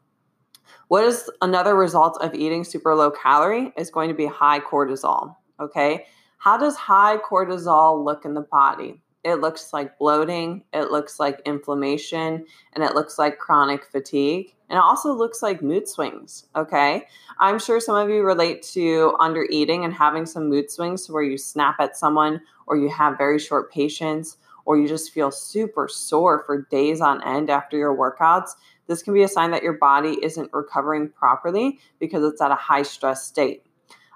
What 0.89 1.03
is 1.03 1.31
another 1.41 1.73
result 1.75 2.21
of 2.21 2.35
eating 2.35 2.63
super 2.63 2.93
low 2.93 3.09
calorie 3.09 3.73
is 3.75 3.89
going 3.89 4.09
to 4.09 4.15
be 4.15 4.27
high 4.27 4.59
cortisol. 4.59 5.35
Okay. 5.59 6.05
How 6.37 6.59
does 6.59 6.75
high 6.75 7.17
cortisol 7.17 8.05
look 8.05 8.23
in 8.23 8.35
the 8.35 8.45
body? 8.51 9.01
It 9.25 9.41
looks 9.41 9.73
like 9.73 9.97
bloating, 9.97 10.63
it 10.71 10.91
looks 10.91 11.19
like 11.19 11.41
inflammation, 11.45 12.45
and 12.73 12.83
it 12.83 12.93
looks 12.93 13.17
like 13.17 13.39
chronic 13.39 13.83
fatigue. 13.83 14.53
And 14.69 14.77
it 14.77 14.83
also 14.83 15.13
looks 15.13 15.41
like 15.41 15.63
mood 15.63 15.87
swings. 15.87 16.45
Okay. 16.55 17.07
I'm 17.39 17.57
sure 17.57 17.79
some 17.79 17.95
of 17.95 18.09
you 18.09 18.23
relate 18.23 18.61
to 18.73 19.15
under 19.19 19.47
eating 19.49 19.83
and 19.83 19.91
having 19.91 20.27
some 20.27 20.47
mood 20.47 20.69
swings 20.69 21.09
where 21.09 21.23
you 21.23 21.39
snap 21.39 21.77
at 21.79 21.97
someone 21.97 22.39
or 22.67 22.77
you 22.77 22.87
have 22.89 23.17
very 23.17 23.39
short 23.39 23.71
patience 23.71 24.37
or 24.65 24.77
you 24.77 24.87
just 24.87 25.11
feel 25.11 25.31
super 25.31 25.87
sore 25.87 26.43
for 26.45 26.61
days 26.69 27.01
on 27.01 27.23
end 27.23 27.49
after 27.49 27.77
your 27.77 27.97
workouts. 27.97 28.51
This 28.85 29.01
can 29.01 29.15
be 29.15 29.23
a 29.23 29.27
sign 29.27 29.49
that 29.51 29.63
your 29.63 29.73
body 29.73 30.19
isn't 30.21 30.53
recovering 30.53 31.09
properly 31.09 31.79
because 31.99 32.23
it's 32.23 32.41
at 32.41 32.51
a 32.51 32.55
high 32.55 32.83
stress 32.83 33.23
state. 33.23 33.63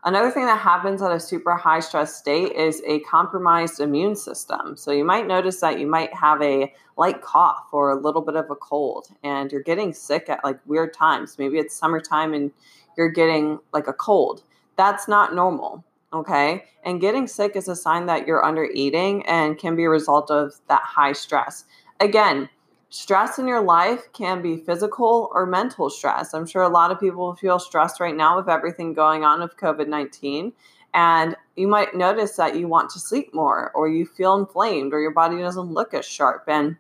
Another 0.06 0.32
thing 0.32 0.46
that 0.46 0.60
happens 0.60 1.02
at 1.02 1.12
a 1.12 1.20
super 1.20 1.56
high 1.56 1.82
stress 1.82 2.16
state 2.16 2.54
is 2.54 2.82
a 2.88 3.02
compromised 3.02 3.82
immune 3.82 4.16
system. 4.16 4.78
So 4.78 4.92
you 4.92 5.04
might 5.04 5.28
notice 5.28 5.60
that 5.60 5.80
you 5.80 5.88
might 5.88 6.14
have 6.14 6.42
a 6.42 6.74
light 6.98 7.22
cough 7.22 7.68
or 7.74 7.92
a 7.92 8.00
little 8.00 8.22
bit 8.22 8.36
of 8.36 8.50
a 8.50 8.56
cold 8.56 9.10
and 9.24 9.52
you're 9.52 9.62
getting 9.62 9.94
sick 9.94 10.30
at 10.30 10.44
like 10.44 10.60
weird 10.66 10.94
times. 10.94 11.38
Maybe 11.38 11.58
it's 11.58 11.76
summertime 11.76 12.34
and 12.34 12.52
you're 12.98 13.10
getting 13.10 13.60
like 13.74 13.88
a 13.88 13.94
cold. 13.94 14.44
That's 14.78 15.08
not 15.08 15.36
normal. 15.36 15.84
Okay. 16.14 16.64
And 16.84 17.02
getting 17.02 17.28
sick 17.28 17.56
is 17.56 17.68
a 17.68 17.76
sign 17.76 18.06
that 18.06 18.26
you're 18.26 18.44
under 18.44 18.66
eating 18.66 19.26
and 19.26 19.58
can 19.58 19.76
be 19.76 19.84
a 19.84 19.90
result 19.90 20.32
of 20.32 20.54
that 20.70 20.82
high 20.82 21.14
stress. 21.14 21.66
Again, 22.00 22.50
stress 22.90 23.38
in 23.38 23.48
your 23.48 23.62
life 23.62 24.12
can 24.14 24.42
be 24.42 24.58
physical 24.58 25.30
or 25.34 25.46
mental 25.46 25.90
stress. 25.90 26.34
I'm 26.34 26.46
sure 26.46 26.64
a 26.64 26.70
lot 26.70 26.92
of 26.92 27.00
people 27.00 27.36
feel 27.36 27.60
stressed 27.60 28.00
right 28.00 28.16
now 28.16 28.38
with 28.38 28.50
everything 28.50 28.94
going 28.94 29.24
on 29.24 29.42
with 29.42 29.58
COVID 29.58 29.88
19. 29.88 30.52
And 30.94 31.36
you 31.56 31.68
might 31.68 31.94
notice 31.94 32.36
that 32.38 32.56
you 32.56 32.68
want 32.68 32.90
to 32.92 33.00
sleep 33.00 33.32
more, 33.32 33.72
or 33.76 33.88
you 33.88 34.08
feel 34.08 34.36
inflamed, 34.36 34.92
or 34.92 35.00
your 35.00 35.12
body 35.12 35.38
doesn't 35.38 35.72
look 35.72 35.94
as 35.94 36.06
sharp. 36.06 36.46
And 36.48 36.78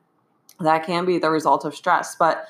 that 0.60 0.86
can 0.86 1.06
be 1.06 1.20
the 1.20 1.30
result 1.30 1.64
of 1.64 1.76
stress. 1.76 2.16
But 2.16 2.48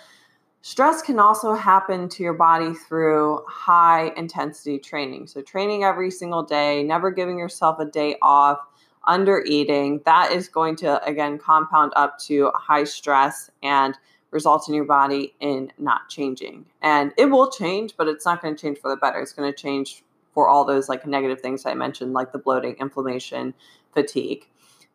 stress 0.61 1.01
can 1.01 1.19
also 1.19 1.53
happen 1.53 2.07
to 2.09 2.23
your 2.23 2.33
body 2.33 2.73
through 2.73 3.43
high 3.45 4.13
intensity 4.15 4.79
training. 4.79 5.27
So, 5.27 5.41
training 5.41 5.83
every 5.83 6.11
single 6.11 6.43
day, 6.43 6.81
never 6.81 7.11
giving 7.11 7.37
yourself 7.37 7.77
a 7.79 7.85
day 7.85 8.15
off 8.21 8.59
under 9.09 9.43
eating, 9.45 10.01
that 10.05 10.31
is 10.31 10.47
going 10.47 10.77
to 10.77 11.03
again 11.03 11.37
compound 11.37 11.91
up 11.95 12.17
to 12.19 12.51
high 12.55 12.85
stress 12.85 13.51
and 13.61 13.97
result 14.31 14.69
in 14.69 14.75
your 14.75 14.85
body 14.85 15.33
in 15.39 15.71
not 15.77 16.07
changing. 16.07 16.65
And 16.81 17.11
it 17.17 17.25
will 17.25 17.49
change, 17.49 17.95
but 17.97 18.07
it's 18.07 18.25
not 18.25 18.41
going 18.41 18.55
to 18.55 18.61
change 18.61 18.77
for 18.77 18.89
the 18.89 18.95
better. 18.95 19.19
It's 19.19 19.33
going 19.33 19.51
to 19.51 19.57
change 19.57 20.03
for 20.33 20.47
all 20.47 20.63
those 20.63 20.87
like 20.87 21.05
negative 21.07 21.41
things 21.41 21.65
I 21.65 21.73
mentioned, 21.73 22.13
like 22.13 22.31
the 22.31 22.37
bloating, 22.37 22.75
inflammation, 22.79 23.53
fatigue. 23.93 24.45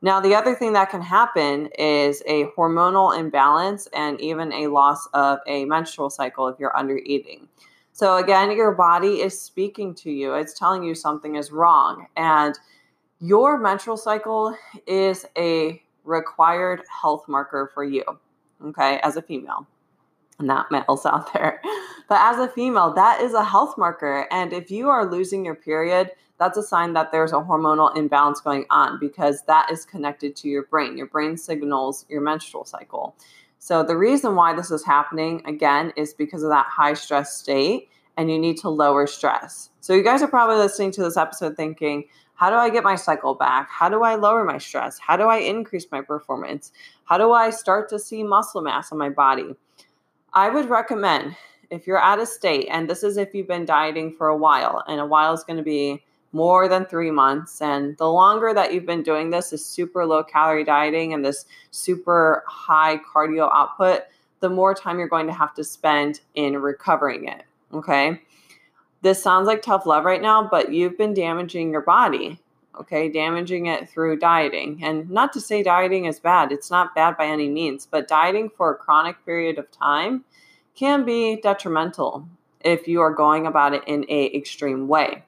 Now, 0.00 0.20
the 0.20 0.34
other 0.34 0.54
thing 0.54 0.74
that 0.74 0.90
can 0.90 1.00
happen 1.00 1.68
is 1.78 2.22
a 2.26 2.44
hormonal 2.56 3.18
imbalance 3.18 3.88
and 3.94 4.20
even 4.20 4.52
a 4.52 4.66
loss 4.66 5.08
of 5.14 5.38
a 5.46 5.64
menstrual 5.64 6.10
cycle 6.10 6.46
if 6.48 6.58
you're 6.60 6.76
under 6.76 6.98
eating. 6.98 7.48
So, 7.92 8.18
again, 8.18 8.50
your 8.50 8.72
body 8.72 9.22
is 9.22 9.40
speaking 9.40 9.94
to 9.96 10.10
you, 10.10 10.34
it's 10.34 10.58
telling 10.58 10.82
you 10.82 10.94
something 10.94 11.36
is 11.36 11.50
wrong. 11.50 12.06
And 12.16 12.58
your 13.24 13.58
menstrual 13.58 13.96
cycle 13.96 14.54
is 14.86 15.24
a 15.38 15.82
required 16.04 16.82
health 17.00 17.24
marker 17.26 17.70
for 17.72 17.82
you, 17.82 18.04
okay, 18.62 19.00
as 19.02 19.16
a 19.16 19.22
female. 19.22 19.66
Not 20.40 20.70
males 20.70 21.06
out 21.06 21.32
there. 21.32 21.62
But 22.06 22.20
as 22.20 22.38
a 22.38 22.48
female, 22.48 22.92
that 22.92 23.22
is 23.22 23.32
a 23.32 23.42
health 23.42 23.78
marker. 23.78 24.26
And 24.30 24.52
if 24.52 24.70
you 24.70 24.90
are 24.90 25.10
losing 25.10 25.42
your 25.42 25.54
period, 25.54 26.10
that's 26.38 26.58
a 26.58 26.62
sign 26.62 26.92
that 26.94 27.12
there's 27.12 27.32
a 27.32 27.36
hormonal 27.36 27.96
imbalance 27.96 28.40
going 28.40 28.66
on 28.68 29.00
because 29.00 29.42
that 29.46 29.70
is 29.70 29.86
connected 29.86 30.36
to 30.36 30.48
your 30.48 30.64
brain. 30.64 30.98
Your 30.98 31.06
brain 31.06 31.38
signals 31.38 32.04
your 32.10 32.20
menstrual 32.20 32.66
cycle. 32.66 33.16
So, 33.58 33.82
the 33.82 33.96
reason 33.96 34.34
why 34.34 34.54
this 34.54 34.70
is 34.70 34.84
happening 34.84 35.40
again 35.46 35.94
is 35.96 36.12
because 36.12 36.42
of 36.42 36.50
that 36.50 36.66
high 36.66 36.92
stress 36.92 37.34
state, 37.34 37.88
and 38.18 38.30
you 38.30 38.38
need 38.38 38.58
to 38.58 38.68
lower 38.68 39.06
stress. 39.06 39.70
So, 39.80 39.94
you 39.94 40.02
guys 40.02 40.20
are 40.20 40.28
probably 40.28 40.56
listening 40.56 40.90
to 40.92 41.02
this 41.02 41.16
episode 41.16 41.56
thinking, 41.56 42.04
how 42.34 42.50
do 42.50 42.56
I 42.56 42.68
get 42.68 42.84
my 42.84 42.96
cycle 42.96 43.34
back? 43.34 43.68
How 43.70 43.88
do 43.88 44.02
I 44.02 44.16
lower 44.16 44.44
my 44.44 44.58
stress? 44.58 44.98
How 44.98 45.16
do 45.16 45.24
I 45.24 45.38
increase 45.38 45.86
my 45.90 46.00
performance? 46.00 46.72
How 47.04 47.18
do 47.18 47.32
I 47.32 47.50
start 47.50 47.88
to 47.90 47.98
see 47.98 48.22
muscle 48.22 48.60
mass 48.60 48.90
on 48.90 48.98
my 48.98 49.08
body? 49.08 49.54
I 50.32 50.48
would 50.48 50.68
recommend 50.68 51.36
if 51.70 51.86
you're 51.86 52.02
at 52.02 52.18
a 52.18 52.26
state, 52.26 52.66
and 52.70 52.90
this 52.90 53.02
is 53.02 53.16
if 53.16 53.34
you've 53.34 53.48
been 53.48 53.64
dieting 53.64 54.12
for 54.12 54.28
a 54.28 54.36
while, 54.36 54.82
and 54.88 55.00
a 55.00 55.06
while 55.06 55.32
is 55.32 55.44
going 55.44 55.56
to 55.56 55.62
be 55.62 56.02
more 56.32 56.68
than 56.68 56.84
three 56.84 57.12
months. 57.12 57.62
And 57.62 57.96
the 57.98 58.10
longer 58.10 58.52
that 58.52 58.74
you've 58.74 58.84
been 58.84 59.04
doing 59.04 59.30
this, 59.30 59.50
this 59.50 59.64
super 59.64 60.04
low 60.04 60.24
calorie 60.24 60.64
dieting 60.64 61.14
and 61.14 61.24
this 61.24 61.46
super 61.70 62.42
high 62.48 62.98
cardio 62.98 63.48
output, 63.52 64.02
the 64.40 64.50
more 64.50 64.74
time 64.74 64.98
you're 64.98 65.08
going 65.08 65.28
to 65.28 65.32
have 65.32 65.54
to 65.54 65.64
spend 65.64 66.20
in 66.34 66.58
recovering 66.58 67.28
it. 67.28 67.44
Okay. 67.72 68.20
This 69.04 69.22
sounds 69.22 69.46
like 69.46 69.60
tough 69.60 69.84
love 69.84 70.06
right 70.06 70.22
now, 70.22 70.48
but 70.50 70.72
you've 70.72 70.96
been 70.96 71.12
damaging 71.12 71.70
your 71.70 71.82
body. 71.82 72.40
Okay. 72.80 73.10
Damaging 73.10 73.66
it 73.66 73.86
through 73.86 74.18
dieting. 74.18 74.82
And 74.82 75.10
not 75.10 75.30
to 75.34 75.42
say 75.42 75.62
dieting 75.62 76.06
is 76.06 76.18
bad, 76.18 76.50
it's 76.50 76.70
not 76.70 76.94
bad 76.94 77.18
by 77.18 77.26
any 77.26 77.50
means, 77.50 77.84
but 77.84 78.08
dieting 78.08 78.48
for 78.48 78.72
a 78.72 78.76
chronic 78.76 79.22
period 79.26 79.58
of 79.58 79.70
time 79.70 80.24
can 80.74 81.04
be 81.04 81.36
detrimental 81.36 82.26
if 82.60 82.88
you 82.88 83.02
are 83.02 83.12
going 83.12 83.46
about 83.46 83.74
it 83.74 83.84
in 83.86 84.06
a 84.08 84.34
extreme 84.34 84.88
way. 84.88 85.22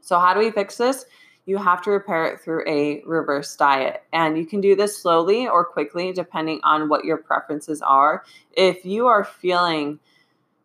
So, 0.00 0.18
how 0.18 0.32
do 0.32 0.40
we 0.40 0.50
fix 0.50 0.78
this? 0.78 1.04
You 1.44 1.58
have 1.58 1.82
to 1.82 1.90
repair 1.90 2.24
it 2.26 2.40
through 2.40 2.66
a 2.66 3.02
reverse 3.04 3.54
diet. 3.54 4.02
And 4.14 4.38
you 4.38 4.46
can 4.46 4.62
do 4.62 4.74
this 4.74 4.96
slowly 4.96 5.46
or 5.46 5.62
quickly, 5.62 6.10
depending 6.14 6.60
on 6.64 6.88
what 6.88 7.04
your 7.04 7.18
preferences 7.18 7.82
are. 7.82 8.24
If 8.52 8.86
you 8.86 9.08
are 9.08 9.24
feeling 9.24 10.00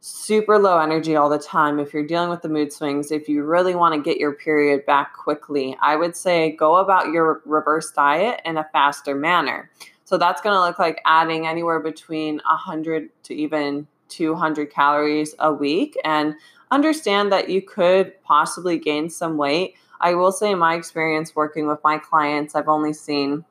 super 0.01 0.57
low 0.57 0.79
energy 0.79 1.15
all 1.15 1.29
the 1.29 1.39
time, 1.39 1.79
if 1.79 1.93
you're 1.93 2.05
dealing 2.05 2.29
with 2.29 2.41
the 2.41 2.49
mood 2.49 2.71
swings, 2.71 3.11
if 3.11 3.27
you 3.27 3.43
really 3.43 3.75
want 3.75 3.93
to 3.93 4.01
get 4.01 4.17
your 4.17 4.33
period 4.33 4.85
back 4.85 5.13
quickly, 5.13 5.77
I 5.81 5.95
would 5.95 6.15
say 6.15 6.51
go 6.51 6.77
about 6.77 7.11
your 7.11 7.41
reverse 7.45 7.91
diet 7.91 8.41
in 8.45 8.57
a 8.57 8.67
faster 8.71 9.13
manner. 9.13 9.69
So 10.05 10.17
that's 10.17 10.41
going 10.41 10.55
to 10.55 10.61
look 10.61 10.79
like 10.79 11.01
adding 11.05 11.45
anywhere 11.45 11.79
between 11.79 12.37
100 12.37 13.09
to 13.23 13.35
even 13.35 13.87
200 14.07 14.71
calories 14.71 15.35
a 15.39 15.53
week. 15.53 15.95
And 16.03 16.33
understand 16.71 17.31
that 17.31 17.49
you 17.49 17.61
could 17.61 18.21
possibly 18.23 18.79
gain 18.79 19.09
some 19.09 19.37
weight. 19.37 19.75
I 20.01 20.15
will 20.15 20.31
say, 20.31 20.51
in 20.51 20.59
my 20.59 20.75
experience 20.75 21.35
working 21.35 21.67
with 21.67 21.79
my 21.83 21.97
clients, 21.97 22.55
I've 22.55 22.69
only 22.69 22.93
seen 22.93 23.43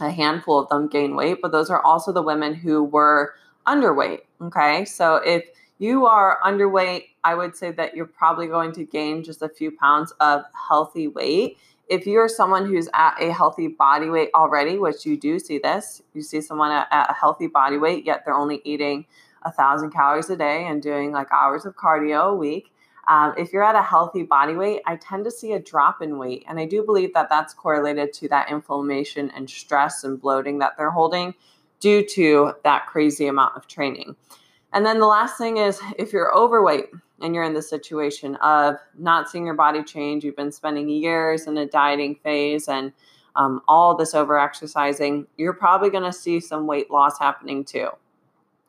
a 0.00 0.10
handful 0.10 0.58
of 0.58 0.68
them 0.68 0.88
gain 0.88 1.16
weight, 1.16 1.38
but 1.40 1.52
those 1.52 1.70
are 1.70 1.80
also 1.80 2.12
the 2.12 2.22
women 2.22 2.54
who 2.54 2.82
were 2.84 3.34
underweight. 3.66 4.20
Okay. 4.42 4.84
So 4.84 5.16
if 5.16 5.44
you 5.78 6.06
are 6.06 6.38
underweight, 6.44 7.04
I 7.22 7.34
would 7.34 7.56
say 7.56 7.70
that 7.72 7.94
you're 7.94 8.06
probably 8.06 8.46
going 8.46 8.72
to 8.72 8.84
gain 8.84 9.22
just 9.22 9.42
a 9.42 9.48
few 9.48 9.70
pounds 9.70 10.12
of 10.20 10.42
healthy 10.68 11.08
weight. 11.08 11.58
If 11.88 12.06
you're 12.06 12.28
someone 12.28 12.66
who's 12.66 12.88
at 12.94 13.20
a 13.20 13.32
healthy 13.32 13.68
body 13.68 14.08
weight 14.08 14.30
already, 14.34 14.78
which 14.78 15.06
you 15.06 15.16
do 15.16 15.38
see 15.38 15.58
this, 15.58 16.02
you 16.14 16.22
see 16.22 16.40
someone 16.40 16.72
at, 16.72 16.88
at 16.90 17.10
a 17.10 17.14
healthy 17.14 17.46
body 17.46 17.78
weight, 17.78 18.04
yet 18.04 18.24
they're 18.24 18.34
only 18.34 18.60
eating 18.64 19.06
a 19.44 19.52
thousand 19.52 19.90
calories 19.90 20.28
a 20.30 20.36
day 20.36 20.66
and 20.66 20.82
doing 20.82 21.12
like 21.12 21.30
hours 21.30 21.64
of 21.64 21.76
cardio 21.76 22.30
a 22.30 22.34
week. 22.34 22.72
Um, 23.08 23.34
if 23.38 23.52
you're 23.52 23.62
at 23.62 23.76
a 23.76 23.82
healthy 23.82 24.24
body 24.24 24.56
weight, 24.56 24.82
I 24.84 24.96
tend 24.96 25.24
to 25.26 25.30
see 25.30 25.52
a 25.52 25.60
drop 25.60 26.02
in 26.02 26.18
weight. 26.18 26.44
And 26.48 26.58
I 26.58 26.66
do 26.66 26.82
believe 26.82 27.14
that 27.14 27.28
that's 27.28 27.54
correlated 27.54 28.12
to 28.14 28.28
that 28.30 28.50
inflammation 28.50 29.30
and 29.30 29.48
stress 29.48 30.02
and 30.02 30.20
bloating 30.20 30.58
that 30.58 30.76
they're 30.76 30.90
holding 30.90 31.34
due 31.78 32.04
to 32.04 32.54
that 32.64 32.86
crazy 32.86 33.28
amount 33.28 33.56
of 33.56 33.68
training. 33.68 34.16
And 34.76 34.84
then 34.84 35.00
the 35.00 35.06
last 35.06 35.38
thing 35.38 35.56
is 35.56 35.80
if 35.98 36.12
you're 36.12 36.36
overweight 36.36 36.90
and 37.22 37.34
you're 37.34 37.44
in 37.44 37.54
the 37.54 37.62
situation 37.62 38.36
of 38.36 38.76
not 38.98 39.30
seeing 39.30 39.46
your 39.46 39.54
body 39.54 39.82
change, 39.82 40.22
you've 40.22 40.36
been 40.36 40.52
spending 40.52 40.90
years 40.90 41.46
in 41.46 41.56
a 41.56 41.64
dieting 41.64 42.16
phase 42.16 42.68
and 42.68 42.92
um, 43.36 43.62
all 43.68 43.96
this 43.96 44.14
over 44.14 44.38
exercising, 44.38 45.26
you're 45.38 45.54
probably 45.54 45.88
going 45.88 46.04
to 46.04 46.12
see 46.12 46.40
some 46.40 46.66
weight 46.66 46.90
loss 46.90 47.18
happening 47.18 47.64
too. 47.64 47.88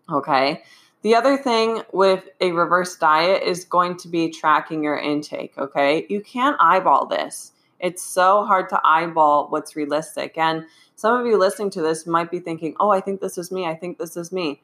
Okay. 0.09 0.63
The 1.01 1.13
other 1.13 1.35
thing 1.35 1.81
with 1.91 2.23
a 2.39 2.53
reverse 2.53 2.95
diet 2.95 3.43
is 3.43 3.65
going 3.65 3.97
to 3.97 4.07
be 4.07 4.29
tracking 4.29 4.81
your 4.81 4.97
intake. 4.97 5.57
Okay. 5.57 6.05
You 6.07 6.21
can't 6.21 6.55
eyeball 6.61 7.07
this. 7.07 7.51
It's 7.81 8.01
so 8.01 8.45
hard 8.45 8.69
to 8.69 8.79
eyeball 8.85 9.47
what's 9.49 9.75
realistic. 9.75 10.37
And 10.37 10.63
some 10.95 11.19
of 11.19 11.27
you 11.27 11.37
listening 11.37 11.69
to 11.71 11.81
this 11.81 12.07
might 12.07 12.31
be 12.31 12.39
thinking, 12.39 12.77
oh, 12.79 12.91
I 12.91 13.01
think 13.01 13.19
this 13.19 13.37
is 13.37 13.51
me. 13.51 13.65
I 13.65 13.75
think 13.75 13.97
this 13.97 14.15
is 14.15 14.31
me. 14.31 14.61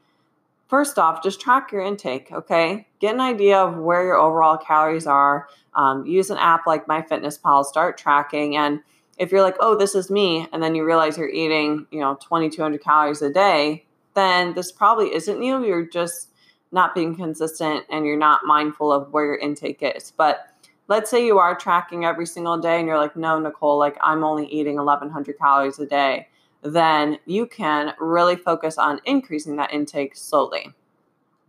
First 0.67 0.97
off, 0.97 1.21
just 1.21 1.39
track 1.39 1.71
your 1.71 1.81
intake, 1.81 2.31
okay? 2.31 2.87
Get 2.99 3.13
an 3.13 3.21
idea 3.21 3.59
of 3.59 3.77
where 3.77 4.03
your 4.03 4.15
overall 4.15 4.57
calories 4.57 5.05
are. 5.05 5.47
Um, 5.75 6.05
use 6.05 6.29
an 6.29 6.37
app 6.37 6.65
like 6.65 6.87
MyFitnessPal, 6.87 7.65
start 7.65 7.97
tracking. 7.97 8.55
And 8.55 8.81
if 9.17 9.31
you're 9.31 9.41
like, 9.41 9.57
oh, 9.59 9.77
this 9.77 9.93
is 9.93 10.09
me, 10.09 10.47
and 10.51 10.63
then 10.63 10.73
you 10.73 10.85
realize 10.85 11.17
you're 11.17 11.29
eating, 11.29 11.85
you 11.91 11.99
know, 11.99 12.15
2,200 12.15 12.81
calories 12.81 13.21
a 13.21 13.29
day, 13.29 13.85
then 14.13 14.53
this 14.53 14.71
probably 14.71 15.13
isn't 15.13 15.41
you. 15.41 15.63
You're 15.63 15.85
just 15.85 16.29
not 16.71 16.95
being 16.95 17.15
consistent 17.15 17.85
and 17.89 18.05
you're 18.05 18.17
not 18.17 18.41
mindful 18.45 18.91
of 18.91 19.13
where 19.13 19.25
your 19.25 19.37
intake 19.37 19.79
is. 19.81 20.11
But 20.11 20.47
let's 20.87 21.09
say 21.09 21.25
you 21.25 21.37
are 21.37 21.55
tracking 21.55 22.03
every 22.03 22.25
single 22.25 22.57
day 22.57 22.79
and 22.79 22.87
you're 22.87 22.97
like, 22.97 23.15
no, 23.15 23.39
Nicole, 23.39 23.77
like 23.77 23.97
I'm 24.01 24.23
only 24.23 24.47
eating 24.47 24.75
1100 24.75 25.37
calories 25.37 25.79
a 25.79 25.85
day, 25.85 26.27
then 26.63 27.19
you 27.25 27.45
can 27.45 27.93
really 27.99 28.35
focus 28.35 28.77
on 28.77 29.01
increasing 29.05 29.55
that 29.57 29.73
intake 29.73 30.15
slowly. 30.15 30.73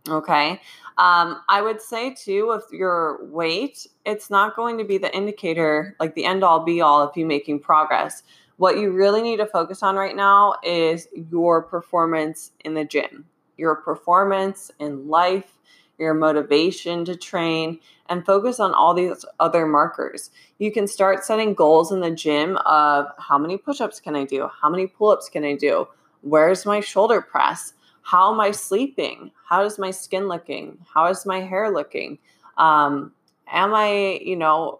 Okay. 0.07 0.61
Um, 0.97 1.41
I 1.49 1.61
would 1.61 1.81
say 1.81 2.13
too, 2.13 2.51
if 2.51 2.71
your 2.71 3.25
weight, 3.25 3.87
it's 4.05 4.29
not 4.29 4.55
going 4.55 4.77
to 4.77 4.83
be 4.83 4.97
the 4.97 5.13
indicator, 5.15 5.95
like 5.99 6.13
the 6.15 6.25
end 6.25 6.43
all 6.43 6.63
be 6.63 6.79
all 6.79 7.01
of 7.01 7.17
you 7.17 7.25
making 7.25 7.59
progress. 7.59 8.23
What 8.57 8.77
you 8.77 8.91
really 8.91 9.21
need 9.21 9.37
to 9.37 9.45
focus 9.45 9.83
on 9.83 9.95
right 9.95 10.15
now 10.15 10.55
is 10.63 11.07
your 11.31 11.63
performance 11.63 12.51
in 12.63 12.73
the 12.73 12.85
gym, 12.85 13.25
your 13.57 13.75
performance 13.75 14.71
in 14.79 15.07
life, 15.07 15.57
your 15.97 16.13
motivation 16.13 17.05
to 17.05 17.15
train, 17.15 17.79
and 18.09 18.25
focus 18.25 18.59
on 18.59 18.73
all 18.73 18.93
these 18.93 19.25
other 19.39 19.65
markers. 19.65 20.29
You 20.59 20.71
can 20.71 20.87
start 20.87 21.23
setting 21.23 21.53
goals 21.53 21.91
in 21.91 22.01
the 22.01 22.11
gym 22.11 22.57
of 22.65 23.07
how 23.17 23.37
many 23.37 23.57
push 23.57 23.81
ups 23.81 23.99
can 23.99 24.15
I 24.15 24.25
do? 24.25 24.49
How 24.61 24.69
many 24.69 24.87
pull 24.87 25.09
ups 25.09 25.29
can 25.29 25.43
I 25.43 25.55
do? 25.55 25.87
Where's 26.21 26.65
my 26.65 26.79
shoulder 26.79 27.21
press? 27.21 27.73
How 28.01 28.31
am 28.31 28.39
I 28.39 28.51
sleeping? 28.51 29.31
How 29.49 29.63
is 29.63 29.79
my 29.79 29.91
skin 29.91 30.27
looking? 30.27 30.77
How 30.93 31.07
is 31.07 31.25
my 31.25 31.41
hair 31.41 31.71
looking? 31.71 32.19
Um, 32.57 33.13
am 33.47 33.73
I, 33.73 34.19
you 34.23 34.35
know, 34.35 34.79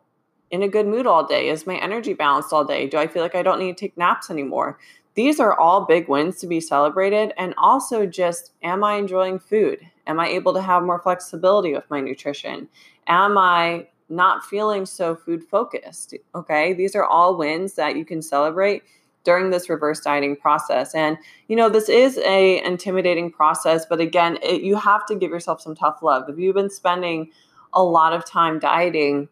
in 0.51 0.62
a 0.62 0.67
good 0.67 0.86
mood 0.88 1.07
all 1.07 1.25
day? 1.25 1.50
Is 1.50 1.65
my 1.65 1.75
energy 1.77 2.13
balanced 2.13 2.53
all 2.53 2.63
day? 2.63 2.88
Do 2.88 2.98
I 2.98 3.07
feel 3.07 3.24
like 3.24 3.36
I 3.36 3.41
don't 3.41 3.60
need 3.60 3.75
to 3.77 3.86
take 3.86 3.98
naps 3.98 4.29
anymore? 4.29 4.77
These 5.15 5.39
are 5.39 5.57
all 5.57 5.86
big 5.86 6.07
wins 6.10 6.39
to 6.39 6.48
be 6.48 6.60
celebrated. 6.60 7.34
And 7.38 7.53
also, 7.57 8.05
just 8.05 8.51
am 8.62 8.84
I 8.84 8.95
enjoying 8.95 9.39
food? 9.39 9.79
Am 10.07 10.19
I 10.19 10.27
able 10.27 10.53
to 10.53 10.62
have 10.62 10.84
more 10.84 11.00
flexibility 11.00 11.74
with 11.74 11.89
my 11.89 12.01
nutrition? 12.01 12.67
Am 13.07 13.38
I 13.38 13.88
not 14.10 14.45
feeling 14.45 14.86
so 14.86 15.15
food 15.15 15.43
focused? 15.43 16.13
Okay, 16.36 16.74
these 16.74 16.95
are 16.95 17.05
all 17.05 17.38
wins 17.38 17.74
that 17.74 17.95
you 17.95 18.05
can 18.05 18.22
celebrate 18.22 18.84
during 19.24 19.50
this 19.50 19.69
reverse 19.69 20.00
dieting 20.00 20.36
process 20.36 20.93
and 20.93 21.17
you 21.48 21.55
know 21.55 21.67
this 21.67 21.89
is 21.89 22.19
a 22.19 22.63
intimidating 22.63 23.31
process 23.31 23.84
but 23.84 24.00
again 24.00 24.38
it, 24.41 24.62
you 24.62 24.75
have 24.75 25.05
to 25.05 25.15
give 25.15 25.31
yourself 25.31 25.60
some 25.60 25.75
tough 25.75 26.01
love 26.01 26.29
if 26.29 26.38
you've 26.38 26.55
been 26.55 26.69
spending 26.69 27.31
a 27.74 27.84
lot 27.84 28.13
of 28.13 28.24
time 28.24 28.60
dieting 28.60 29.27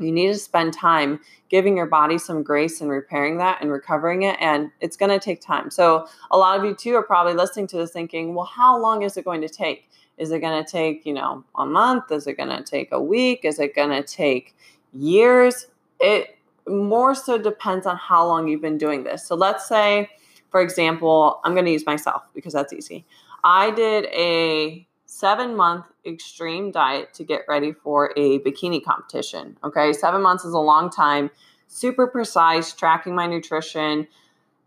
you 0.00 0.12
need 0.12 0.28
to 0.28 0.38
spend 0.38 0.72
time 0.72 1.20
giving 1.48 1.76
your 1.76 1.86
body 1.86 2.18
some 2.18 2.42
grace 2.42 2.80
and 2.80 2.90
repairing 2.90 3.38
that 3.38 3.58
and 3.60 3.70
recovering 3.70 4.22
it 4.22 4.36
and 4.40 4.70
it's 4.80 4.96
going 4.96 5.10
to 5.10 5.18
take 5.18 5.40
time. 5.40 5.70
So 5.70 6.06
a 6.30 6.38
lot 6.38 6.58
of 6.58 6.64
you 6.64 6.74
too 6.74 6.94
are 6.94 7.02
probably 7.02 7.34
listening 7.34 7.66
to 7.68 7.76
this 7.76 7.90
thinking 7.90 8.34
well 8.34 8.46
how 8.46 8.78
long 8.78 9.02
is 9.02 9.16
it 9.16 9.24
going 9.24 9.40
to 9.42 9.48
take? 9.48 9.88
Is 10.18 10.30
it 10.30 10.40
going 10.40 10.64
to 10.64 10.70
take 10.70 11.04
you 11.06 11.14
know 11.14 11.44
a 11.56 11.66
month? 11.66 12.10
Is 12.10 12.26
it 12.26 12.36
going 12.36 12.48
to 12.48 12.62
take 12.62 12.92
a 12.92 13.02
week? 13.02 13.44
Is 13.44 13.58
it 13.58 13.74
going 13.74 13.90
to 13.90 14.02
take 14.02 14.56
years? 14.92 15.66
It 16.00 16.36
more 16.68 17.14
so 17.14 17.36
depends 17.38 17.86
on 17.86 17.96
how 17.96 18.26
long 18.26 18.48
you've 18.48 18.62
been 18.62 18.78
doing 18.78 19.04
this. 19.04 19.26
So 19.26 19.34
let's 19.34 19.66
say 19.68 20.10
for 20.50 20.60
example 20.60 21.40
i'm 21.44 21.52
going 21.52 21.64
to 21.64 21.70
use 21.70 21.86
myself 21.86 22.22
because 22.34 22.52
that's 22.52 22.72
easy. 22.72 23.04
I 23.44 23.70
did 23.70 24.04
a 24.06 24.86
seven 25.20 25.54
month 25.54 25.84
extreme 26.06 26.70
diet 26.70 27.12
to 27.12 27.24
get 27.24 27.42
ready 27.46 27.72
for 27.72 28.12
a 28.16 28.38
bikini 28.40 28.82
competition. 28.82 29.58
Okay, 29.62 29.92
seven 29.92 30.22
months 30.22 30.44
is 30.44 30.54
a 30.54 30.58
long 30.58 30.88
time 30.90 31.30
super 31.70 32.06
precise, 32.06 32.72
tracking 32.72 33.14
my 33.14 33.26
nutrition 33.26 34.08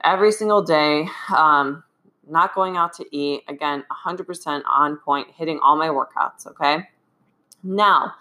every 0.04 0.32
single 0.32 0.62
day. 0.62 1.08
Um, 1.36 1.84
not 2.30 2.56
going 2.56 2.78
out 2.78 2.94
to 2.94 3.06
eat. 3.16 3.42
Again, 3.50 3.84
100% 4.06 4.62
on 4.66 4.98
point, 4.98 5.28
hitting 5.36 5.60
all 5.62 5.76
my 5.76 5.90
workouts. 5.90 6.48
Okay. 6.48 6.88
Now, 7.62 8.14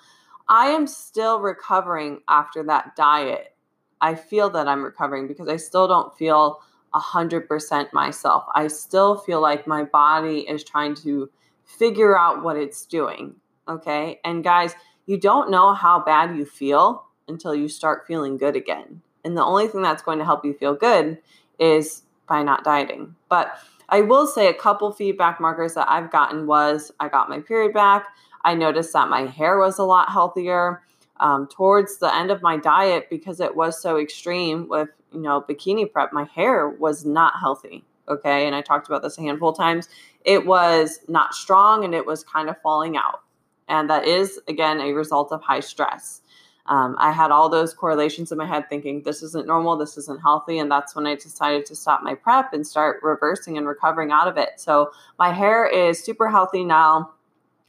I 0.49 0.67
am 0.69 0.87
still 0.87 1.41
recovering 1.41 2.21
after 2.29 2.65
that 2.65 2.97
diet. 2.97 3.55
I 4.01 4.17
feel 4.17 4.51
that 4.51 4.67
I'm 4.67 4.83
recovering 4.83 5.29
because 5.29 5.49
I 5.49 5.57
still 5.57 5.87
don't 5.87 6.17
feel 6.17 6.61
100% 6.93 7.93
myself. 7.93 8.45
I 8.55 8.67
still 8.67 9.17
feel 9.17 9.41
like 9.41 9.67
my 9.67 9.85
body 9.85 10.41
is 10.41 10.65
trying 10.65 10.97
to 10.97 11.31
figure 11.79 12.19
out 12.19 12.43
what 12.43 12.57
it's 12.57 12.87
doing. 12.87 13.35
Okay. 13.69 14.21
And 14.25 14.45
guys, 14.45 14.75
you 15.07 15.19
don't 15.19 15.51
know 15.51 15.75
how 15.75 16.03
bad 16.05 16.37
you 16.37 16.45
feel 16.45 17.05
until 17.29 17.55
you 17.55 17.69
start 17.69 18.07
feeling 18.07 18.37
good 18.37 18.57
again. 18.57 19.03
And 19.25 19.37
the 19.37 19.45
only 19.45 19.69
thing 19.69 19.83
that's 19.83 20.03
going 20.03 20.19
to 20.19 20.25
help 20.25 20.45
you 20.45 20.53
feel 20.53 20.75
good 20.75 21.19
is 21.59 22.03
by 22.29 22.43
not 22.43 22.65
dieting. 22.65 23.15
But 23.29 23.53
I 23.89 24.01
will 24.01 24.27
say 24.27 24.49
a 24.49 24.55
couple 24.55 24.93
feedback 24.93 25.41
markers 25.41 25.75
that 25.75 25.91
I've 25.91 26.11
gotten 26.11 26.47
was 26.47 26.93
I 26.99 27.09
got 27.09 27.29
my 27.29 27.41
period 27.41 27.73
back. 27.73 28.07
I 28.45 28.55
noticed 28.55 28.93
that 28.95 29.09
my 29.09 29.27
hair 29.27 29.59
was 29.59 29.79
a 29.79 29.85
lot 29.85 30.11
healthier. 30.11 30.83
Um, 31.21 31.47
towards 31.47 31.99
the 31.99 32.13
end 32.13 32.33
of 32.33 32.43
my 32.43 32.57
diet, 32.57 33.09
because 33.09 33.39
it 33.39 33.55
was 33.55 33.81
so 33.81 33.97
extreme 33.97 34.67
with 34.67 34.89
you 35.13 35.21
know 35.21 35.41
bikini 35.41 35.91
prep, 35.93 36.13
my 36.13 36.25
hair 36.25 36.69
was 36.69 37.05
not 37.05 37.35
healthy. 37.39 37.85
Okay, 38.13 38.47
and 38.47 38.55
I 38.55 38.63
talked 38.63 38.89
about 38.89 39.03
this 39.03 39.19
a 39.19 39.23
handful 39.23 39.51
of 39.51 39.57
times. 39.57 39.89
It 40.25 40.47
was 40.47 41.01
not 41.09 41.35
strong 41.35 41.85
and 41.85 41.95
it 41.95 42.07
was 42.07 42.25
kind 42.25 42.49
of 42.49 42.61
falling 42.63 42.97
out, 42.97 43.23
and 43.69 43.91
that 43.91 44.07
is 44.07 44.41
again 44.49 44.81
a 44.81 44.93
result 44.93 45.33
of 45.33 45.43
high 45.43 45.61
stress. 45.61 46.23
Um, 46.67 46.95
I 46.99 47.11
had 47.11 47.31
all 47.31 47.49
those 47.49 47.75
correlations 47.75 48.31
in 48.31 48.39
my 48.39 48.47
head 48.47 48.69
thinking 48.69 49.03
this 49.03 49.23
isn't 49.23 49.47
normal, 49.47 49.77
this 49.77 49.99
isn't 49.99 50.21
healthy. 50.21 50.59
And 50.59 50.71
that's 50.71 50.95
when 50.95 51.07
I 51.07 51.17
decided 51.17 51.67
to 51.67 51.77
stop 51.77 52.03
my 52.03 52.15
prep 52.15 52.53
and 52.53 52.67
start 52.67 53.01
reversing 53.03 53.59
and 53.59 53.67
recovering 53.67 54.13
out 54.13 54.29
of 54.29 54.37
it. 54.37 54.51
So 54.57 54.93
my 55.19 55.33
hair 55.33 55.67
is 55.67 56.03
super 56.03 56.31
healthy 56.31 56.65
now. 56.65 57.13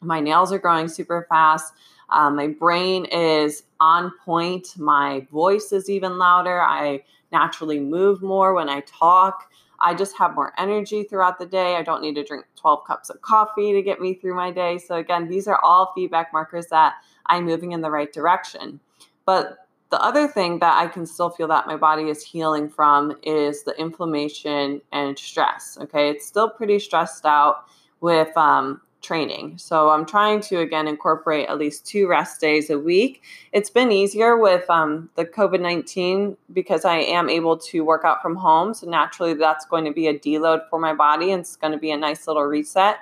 My 0.01 0.19
nails 0.19 0.51
are 0.51 0.59
growing 0.59 0.88
super 0.88 1.25
fast. 1.27 1.73
Um, 2.09 2.35
my 2.35 2.47
brain 2.47 3.05
is 3.05 3.63
on 3.79 4.12
point. 4.23 4.77
My 4.77 5.25
voice 5.31 5.71
is 5.71 5.89
even 5.89 6.19
louder. 6.19 6.62
I 6.62 7.03
naturally 7.31 7.79
move 7.79 8.21
more 8.21 8.53
when 8.53 8.69
I 8.69 8.81
talk. 8.81 9.50
I 9.83 9.93
just 9.93 10.17
have 10.17 10.35
more 10.35 10.53
energy 10.57 11.03
throughout 11.03 11.37
the 11.37 11.45
day. 11.45 11.75
I 11.75 11.83
don't 11.83 12.01
need 12.01 12.15
to 12.15 12.23
drink 12.23 12.45
12 12.55 12.87
cups 12.87 13.09
of 13.09 13.21
coffee 13.21 13.73
to 13.73 13.81
get 13.81 13.99
me 13.99 14.13
through 14.13 14.35
my 14.35 14.49
day. 14.49 14.77
So, 14.77 14.95
again, 14.95 15.27
these 15.27 15.47
are 15.47 15.59
all 15.61 15.91
feedback 15.93 16.31
markers 16.31 16.67
that 16.67 16.95
I'm 17.25 17.45
moving 17.45 17.73
in 17.73 17.81
the 17.81 17.91
right 17.91 18.11
direction. 18.11 18.79
But 19.25 19.57
the 19.89 20.01
other 20.01 20.27
thing 20.27 20.59
that 20.59 20.75
I 20.75 20.87
can 20.87 21.05
still 21.05 21.29
feel 21.29 21.47
that 21.49 21.67
my 21.67 21.75
body 21.75 22.09
is 22.09 22.23
healing 22.23 22.69
from 22.69 23.15
is 23.21 23.63
the 23.63 23.77
inflammation 23.79 24.81
and 24.91 25.19
stress. 25.19 25.77
Okay, 25.81 26.09
it's 26.09 26.25
still 26.25 26.49
pretty 26.49 26.79
stressed 26.79 27.25
out 27.25 27.65
with 28.01 28.35
um, 28.37 28.81
training. 29.03 29.57
So 29.57 29.89
I'm 29.89 30.05
trying 30.05 30.41
to 30.41 30.60
again 30.60 30.88
incorporate 30.88 31.48
at 31.50 31.57
least 31.57 31.86
two 31.86 32.07
rest 32.07 32.41
days 32.41 32.69
a 32.69 32.79
week. 32.79 33.22
It's 33.51 33.69
been 33.69 33.91
easier 33.91 34.38
with 34.38 34.67
um, 34.69 35.10
the 35.15 35.25
COVID 35.25 35.62
19 35.62 36.36
because 36.53 36.86
I 36.86 36.98
am 36.98 37.29
able 37.29 37.57
to 37.57 37.81
work 37.81 38.03
out 38.05 38.22
from 38.22 38.36
home. 38.36 38.74
So 38.74 38.89
naturally, 38.89 39.33
that's 39.33 39.65
going 39.65 39.86
to 39.86 39.91
be 39.91 40.07
a 40.07 40.17
deload 40.17 40.67
for 40.69 40.79
my 40.79 40.93
body 40.93 41.31
and 41.31 41.41
it's 41.41 41.55
going 41.55 41.74
to 41.74 41.79
be 41.79 41.91
a 41.91 41.98
nice 41.98 42.25
little 42.27 42.43
reset. 42.43 42.98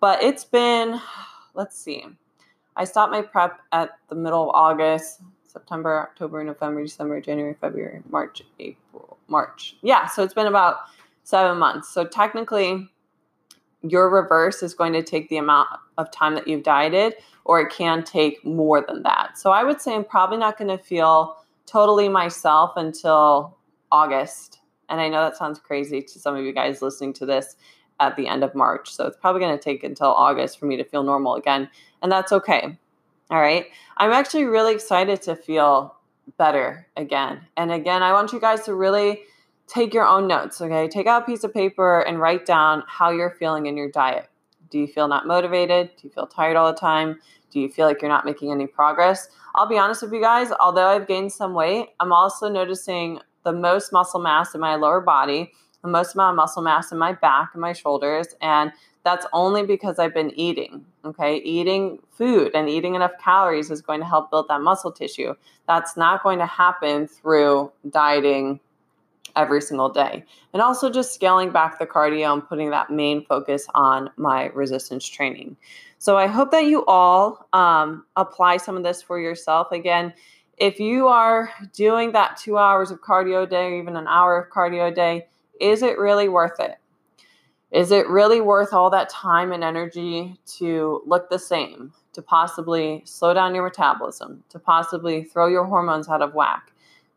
But 0.00 0.22
it's 0.22 0.44
been, 0.44 1.00
let's 1.54 1.76
see, 1.76 2.06
I 2.76 2.84
stopped 2.84 3.12
my 3.12 3.22
prep 3.22 3.60
at 3.72 3.90
the 4.08 4.14
middle 4.14 4.48
of 4.48 4.54
August, 4.54 5.20
September, 5.46 6.00
October, 6.00 6.42
November, 6.44 6.82
December, 6.82 7.20
January, 7.20 7.56
February, 7.60 8.02
March, 8.08 8.42
April, 8.58 9.18
March. 9.28 9.76
Yeah, 9.82 10.06
so 10.06 10.22
it's 10.22 10.32
been 10.32 10.46
about 10.46 10.76
seven 11.24 11.58
months. 11.58 11.88
So 11.88 12.04
technically, 12.04 12.88
your 13.82 14.10
reverse 14.10 14.62
is 14.62 14.74
going 14.74 14.92
to 14.92 15.02
take 15.02 15.28
the 15.28 15.38
amount 15.38 15.68
of 15.98 16.10
time 16.10 16.34
that 16.34 16.46
you've 16.46 16.62
dieted, 16.62 17.14
or 17.44 17.60
it 17.60 17.70
can 17.70 18.04
take 18.04 18.44
more 18.44 18.84
than 18.86 19.02
that. 19.02 19.38
So 19.38 19.50
I 19.50 19.64
would 19.64 19.80
say 19.80 19.94
I'm 19.94 20.04
probably 20.04 20.36
not 20.36 20.58
going 20.58 20.76
to 20.76 20.82
feel 20.82 21.36
totally 21.66 22.08
myself 22.08 22.72
until 22.76 23.56
August. 23.90 24.60
And 24.88 25.00
I 25.00 25.08
know 25.08 25.22
that 25.22 25.36
sounds 25.36 25.58
crazy 25.58 26.02
to 26.02 26.18
some 26.18 26.36
of 26.36 26.44
you 26.44 26.52
guys 26.52 26.82
listening 26.82 27.12
to 27.14 27.26
this 27.26 27.56
at 28.00 28.16
the 28.16 28.26
end 28.26 28.42
of 28.42 28.54
March. 28.54 28.90
So 28.90 29.06
it's 29.06 29.16
probably 29.16 29.40
going 29.40 29.56
to 29.56 29.62
take 29.62 29.84
until 29.84 30.08
August 30.08 30.58
for 30.58 30.66
me 30.66 30.76
to 30.76 30.84
feel 30.84 31.02
normal 31.02 31.36
again. 31.36 31.68
And 32.02 32.10
that's 32.10 32.32
okay. 32.32 32.76
All 33.30 33.40
right. 33.40 33.66
I'm 33.98 34.12
actually 34.12 34.44
really 34.44 34.74
excited 34.74 35.22
to 35.22 35.36
feel 35.36 35.96
better 36.38 36.86
again. 36.96 37.42
And 37.56 37.70
again, 37.70 38.02
I 38.02 38.12
want 38.12 38.32
you 38.32 38.40
guys 38.40 38.62
to 38.62 38.74
really 38.74 39.20
take 39.70 39.94
your 39.94 40.06
own 40.06 40.26
notes, 40.26 40.60
okay? 40.60 40.88
Take 40.88 41.06
out 41.06 41.22
a 41.22 41.24
piece 41.24 41.44
of 41.44 41.54
paper 41.54 42.00
and 42.00 42.18
write 42.18 42.44
down 42.44 42.82
how 42.88 43.10
you're 43.10 43.30
feeling 43.30 43.66
in 43.66 43.76
your 43.76 43.88
diet. 43.88 44.28
Do 44.68 44.78
you 44.78 44.88
feel 44.88 45.06
not 45.06 45.26
motivated? 45.26 45.90
Do 45.96 46.08
you 46.08 46.10
feel 46.10 46.26
tired 46.26 46.56
all 46.56 46.72
the 46.72 46.78
time? 46.78 47.20
Do 47.50 47.60
you 47.60 47.68
feel 47.68 47.86
like 47.86 48.02
you're 48.02 48.10
not 48.10 48.24
making 48.24 48.50
any 48.50 48.66
progress? 48.66 49.28
I'll 49.54 49.68
be 49.68 49.78
honest 49.78 50.02
with 50.02 50.12
you 50.12 50.20
guys, 50.20 50.50
although 50.60 50.88
I've 50.88 51.06
gained 51.06 51.32
some 51.32 51.54
weight, 51.54 51.90
I'm 52.00 52.12
also 52.12 52.48
noticing 52.48 53.20
the 53.44 53.52
most 53.52 53.92
muscle 53.92 54.20
mass 54.20 54.54
in 54.54 54.60
my 54.60 54.74
lower 54.74 55.00
body, 55.00 55.52
the 55.82 55.88
most 55.88 56.14
amount 56.14 56.34
of 56.34 56.36
muscle 56.36 56.62
mass 56.62 56.92
in 56.92 56.98
my 56.98 57.12
back 57.12 57.50
and 57.52 57.60
my 57.60 57.72
shoulders, 57.72 58.28
and 58.40 58.72
that's 59.04 59.26
only 59.32 59.64
because 59.64 59.98
I've 59.98 60.14
been 60.14 60.30
eating. 60.38 60.84
Okay, 61.04 61.38
eating 61.38 61.98
food 62.10 62.52
and 62.54 62.68
eating 62.68 62.94
enough 62.94 63.12
calories 63.18 63.70
is 63.70 63.80
going 63.80 64.00
to 64.00 64.06
help 64.06 64.30
build 64.30 64.48
that 64.48 64.60
muscle 64.60 64.92
tissue. 64.92 65.34
That's 65.66 65.96
not 65.96 66.22
going 66.22 66.38
to 66.38 66.46
happen 66.46 67.08
through 67.08 67.72
dieting 67.88 68.60
every 69.36 69.60
single 69.60 69.88
day. 69.88 70.24
And 70.52 70.62
also 70.62 70.90
just 70.90 71.14
scaling 71.14 71.50
back 71.50 71.78
the 71.78 71.86
cardio 71.86 72.32
and 72.32 72.46
putting 72.46 72.70
that 72.70 72.90
main 72.90 73.24
focus 73.24 73.66
on 73.74 74.10
my 74.16 74.46
resistance 74.48 75.06
training. 75.06 75.56
So 75.98 76.16
I 76.16 76.26
hope 76.26 76.50
that 76.52 76.64
you 76.64 76.84
all 76.86 77.48
um, 77.52 78.04
apply 78.16 78.56
some 78.56 78.76
of 78.76 78.82
this 78.82 79.02
for 79.02 79.20
yourself. 79.20 79.70
Again, 79.72 80.14
if 80.56 80.78
you 80.78 81.08
are 81.08 81.50
doing 81.72 82.12
that 82.12 82.36
two 82.36 82.58
hours 82.58 82.90
of 82.90 83.00
cardio 83.00 83.44
a 83.44 83.46
day 83.46 83.66
or 83.66 83.78
even 83.78 83.96
an 83.96 84.06
hour 84.06 84.38
of 84.38 84.50
cardio 84.50 84.90
a 84.90 84.94
day, 84.94 85.28
is 85.60 85.82
it 85.82 85.98
really 85.98 86.28
worth 86.28 86.58
it? 86.60 86.76
Is 87.70 87.92
it 87.92 88.08
really 88.08 88.40
worth 88.40 88.72
all 88.72 88.90
that 88.90 89.08
time 89.08 89.52
and 89.52 89.62
energy 89.62 90.36
to 90.58 91.02
look 91.06 91.30
the 91.30 91.38
same, 91.38 91.92
to 92.14 92.22
possibly 92.22 93.02
slow 93.04 93.32
down 93.32 93.54
your 93.54 93.64
metabolism, 93.64 94.42
to 94.48 94.58
possibly 94.58 95.22
throw 95.22 95.46
your 95.46 95.64
hormones 95.64 96.08
out 96.08 96.22
of 96.22 96.34
whack, 96.34 96.72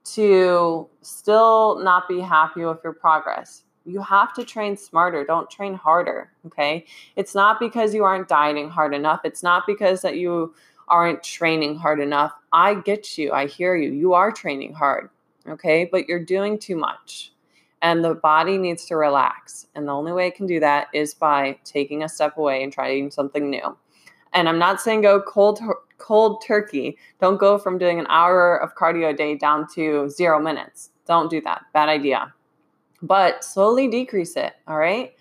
to 0.05 0.87
still 1.01 1.79
not 1.83 2.07
be 2.07 2.19
happy 2.19 2.65
with 2.65 2.79
your 2.83 2.93
progress? 2.93 3.63
You 3.85 4.01
have 4.01 4.33
to 4.33 4.45
train 4.45 4.77
smarter, 4.77 5.25
don't 5.25 5.49
train 5.49 5.73
harder, 5.73 6.31
okay? 6.45 6.85
It's 7.15 7.35
not 7.35 7.59
because 7.59 7.93
you 7.93 8.03
aren't 8.03 8.29
dieting 8.29 8.69
hard 8.69 8.93
enough, 8.93 9.21
it's 9.23 9.43
not 9.43 9.63
because 9.67 10.01
that 10.01 10.17
you 10.17 10.53
aren't 10.87 11.23
training 11.23 11.77
hard 11.77 11.99
enough. 11.99 12.33
I 12.51 12.75
get 12.75 13.17
you. 13.17 13.31
I 13.31 13.47
hear 13.47 13.75
you. 13.75 13.91
You 13.91 14.13
are 14.13 14.31
training 14.31 14.73
hard, 14.73 15.09
okay? 15.47 15.87
But 15.91 16.07
you're 16.07 16.23
doing 16.23 16.59
too 16.59 16.75
much 16.75 17.33
and 17.83 18.03
the 18.03 18.15
body 18.15 18.57
needs 18.57 18.85
to 18.85 18.95
relax. 18.95 19.67
And 19.75 19.87
the 19.87 19.91
only 19.91 20.13
way 20.13 20.27
it 20.27 20.35
can 20.35 20.47
do 20.47 20.59
that 20.61 20.87
is 20.93 21.13
by 21.13 21.57
taking 21.65 22.01
a 22.01 22.09
step 22.09 22.37
away 22.37 22.63
and 22.63 22.71
trying 22.71 23.11
something 23.11 23.49
new. 23.49 23.77
And 24.31 24.47
I'm 24.49 24.57
not 24.57 24.81
saying 24.81 25.01
go 25.01 25.21
cold 25.21 25.59
cold 26.03 26.43
turkey. 26.45 26.97
Don't 27.21 27.39
go 27.39 27.57
from 27.57 27.77
doing 27.77 27.97
an 27.97 28.07
hour 28.09 28.57
of 28.57 28.75
cardio 28.75 29.11
a 29.11 29.13
day 29.13 29.35
down 29.35 29.67
to 29.75 30.09
0 30.09 30.41
minutes. 30.41 30.89
Don't 31.07 31.29
do 31.29 31.39
that. 31.41 31.63
Bad 31.73 31.87
idea. 31.87 32.33
But 33.01 33.43
slowly 33.43 33.87
decrease 33.87 34.35
it, 34.35 34.53
all 34.67 34.77
right? 34.77 35.13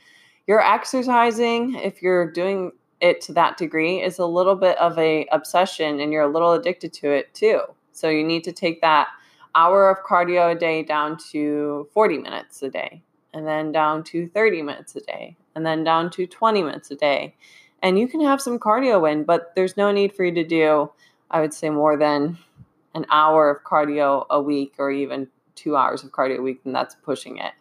You're 0.46 0.60
exercising 0.60 1.76
if 1.76 2.02
you're 2.02 2.30
doing 2.30 2.72
it 3.00 3.20
to 3.22 3.32
that 3.32 3.56
degree 3.56 4.02
is 4.02 4.18
a 4.18 4.26
little 4.26 4.54
bit 4.54 4.78
of 4.78 4.98
a 4.98 5.26
obsession 5.32 6.00
and 6.00 6.12
you're 6.12 6.22
a 6.22 6.32
little 6.32 6.52
addicted 6.52 6.92
to 6.94 7.10
it 7.10 7.32
too. 7.34 7.60
So 7.92 8.08
you 8.08 8.24
need 8.24 8.44
to 8.44 8.52
take 8.52 8.80
that 8.80 9.08
hour 9.54 9.88
of 9.88 10.04
cardio 10.04 10.52
a 10.52 10.58
day 10.58 10.82
down 10.82 11.16
to 11.30 11.88
40 11.92 12.18
minutes 12.18 12.62
a 12.62 12.70
day, 12.70 13.02
and 13.34 13.46
then 13.46 13.70
down 13.70 14.02
to 14.04 14.26
30 14.28 14.62
minutes 14.62 14.96
a 14.96 15.00
day, 15.00 15.36
and 15.54 15.64
then 15.66 15.84
down 15.84 16.10
to 16.10 16.26
20 16.26 16.62
minutes 16.62 16.90
a 16.90 16.96
day. 16.96 17.36
And 17.82 17.98
you 17.98 18.06
can 18.06 18.20
have 18.20 18.40
some 18.40 18.58
cardio 18.58 19.10
in, 19.10 19.24
but 19.24 19.52
there's 19.56 19.76
no 19.76 19.90
need 19.90 20.14
for 20.14 20.24
you 20.24 20.32
to 20.34 20.44
do, 20.44 20.90
I 21.30 21.40
would 21.40 21.52
say, 21.52 21.68
more 21.68 21.96
than 21.96 22.38
an 22.94 23.06
hour 23.10 23.50
of 23.50 23.64
cardio 23.64 24.26
a 24.30 24.40
week 24.40 24.74
or 24.78 24.90
even 24.90 25.28
two 25.54 25.76
hours 25.76 26.04
of 26.04 26.12
cardio 26.12 26.38
a 26.38 26.42
week, 26.42 26.60
and 26.64 26.74
that's 26.74 26.94
pushing 26.94 27.38
it. 27.38 27.52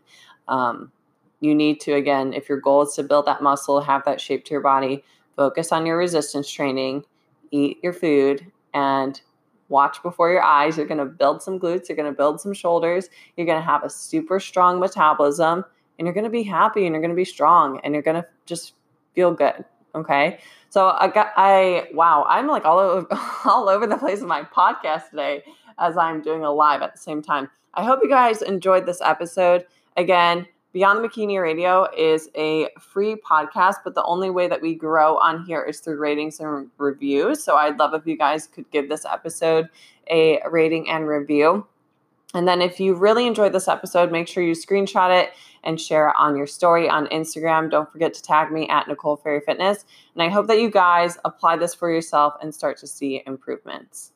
Um, 0.48 0.92
you 1.40 1.56
need 1.56 1.80
to, 1.82 1.94
again, 1.94 2.34
if 2.34 2.48
your 2.48 2.60
goal 2.60 2.84
is 2.84 2.94
to 2.96 3.04
build 3.04 3.26
that 3.26 3.42
muscle, 3.42 3.82
have 3.82 4.06
that 4.06 4.22
shape 4.22 4.46
to 4.46 4.52
your 4.52 4.62
body, 4.62 5.04
focus 5.36 5.72
on 5.72 5.86
your 5.86 5.98
resistance 5.98 6.50
training, 6.50 7.04
eat 7.50 7.80
your 7.82 7.94
food, 7.94 8.46
and 8.74 9.22
watch 9.70 10.04
before 10.04 10.30
your 10.30 10.44
eyes. 10.44 10.78
You're 10.78 10.86
going 10.86 11.00
to 11.00 11.06
build 11.06 11.42
some 11.42 11.60
glutes, 11.60 11.90
you're 11.90 11.96
going 11.96 12.12
to 12.12 12.16
build 12.16 12.40
some 12.40 12.54
shoulders, 12.54 13.10
you're 13.36 13.48
going 13.48 13.60
to 13.60 13.66
have 13.66 13.84
a 13.84 13.90
super 13.90 14.40
strong 14.40 14.80
metabolism, 14.80 15.66
and 15.98 16.06
you're 16.06 16.14
going 16.14 16.26
to 16.26 16.30
be 16.30 16.44
happy 16.44 16.86
and 16.86 16.94
you're 16.94 17.02
going 17.02 17.12
to 17.12 17.16
be 17.16 17.26
strong 17.26 17.80
and 17.84 17.94
you're 17.94 18.04
going 18.04 18.22
to 18.22 18.28
just 18.46 18.74
feel 19.16 19.34
good. 19.34 19.66
Okay. 19.96 20.40
So 20.70 20.96
I 21.00 21.08
got, 21.08 21.32
I, 21.36 21.88
wow, 21.94 22.26
I'm 22.30 22.48
like 22.48 22.66
all 22.66 22.80
over, 22.80 23.08
all 23.46 23.70
over 23.70 23.86
the 23.88 23.98
place 23.98 24.22
in 24.22 24.28
my 24.28 24.44
podcast 24.44 25.10
today 25.10 25.44
as 25.80 25.98
I'm 25.98 26.22
doing 26.22 26.44
a 26.44 26.52
live 26.52 26.82
at 26.82 26.94
the 26.94 27.00
same 27.00 27.22
time. 27.22 27.50
I 27.74 27.84
hope 27.84 28.00
you 28.04 28.10
guys 28.10 28.42
enjoyed 28.42 28.86
this 28.86 29.02
episode. 29.02 29.66
Again, 29.98 30.46
Beyond 30.74 31.04
the 31.04 31.10
Bikini 31.10 31.42
Radio 31.42 31.86
is 31.98 32.30
a 32.34 32.70
free 32.80 33.16
podcast, 33.30 33.76
but 33.84 33.94
the 33.94 34.06
only 34.06 34.30
way 34.30 34.48
that 34.48 34.62
we 34.62 34.74
grow 34.74 35.18
on 35.18 35.44
here 35.44 35.62
is 35.62 35.82
through 35.82 35.98
ratings 35.98 36.40
and 36.40 36.70
reviews. 36.78 37.44
So 37.44 37.58
I'd 37.58 37.78
love 37.78 37.94
if 37.94 38.08
you 38.08 38.18
guys 38.18 38.48
could 38.48 38.72
give 38.72 38.88
this 38.88 39.04
episode 39.04 39.68
a 40.10 40.40
rating 40.50 40.90
and 40.90 41.06
review. 41.06 41.68
And 42.34 42.48
then 42.48 42.62
if 42.62 42.80
you 42.80 42.96
really 42.96 43.28
enjoyed 43.28 43.52
this 43.52 43.68
episode, 43.68 44.12
make 44.12 44.28
sure 44.28 44.42
you 44.42 44.54
screenshot 44.54 45.22
it 45.22 45.34
and 45.64 45.80
share 45.80 46.10
it 46.10 46.16
on 46.18 46.38
your 46.38 46.48
story 46.48 46.90
on 46.90 47.08
Instagram. 47.08 47.70
Don't 47.70 47.92
forget 47.92 48.14
to 48.14 48.22
tag 48.22 48.52
me 48.52 48.68
at 48.70 48.88
Nicole 48.88 49.18
Ferrier 49.18 49.42
Fitness. 49.42 49.86
And 50.14 50.24
I 50.24 50.30
hope 50.30 50.48
that 50.48 50.60
you 50.60 50.72
guys 50.72 51.18
apply 51.26 51.58
this 51.58 51.76
for 51.76 51.92
yourself 51.92 52.36
and 52.42 52.56
start 52.56 52.78
to 52.78 52.88
see 52.88 53.22
improvements. 53.28 54.14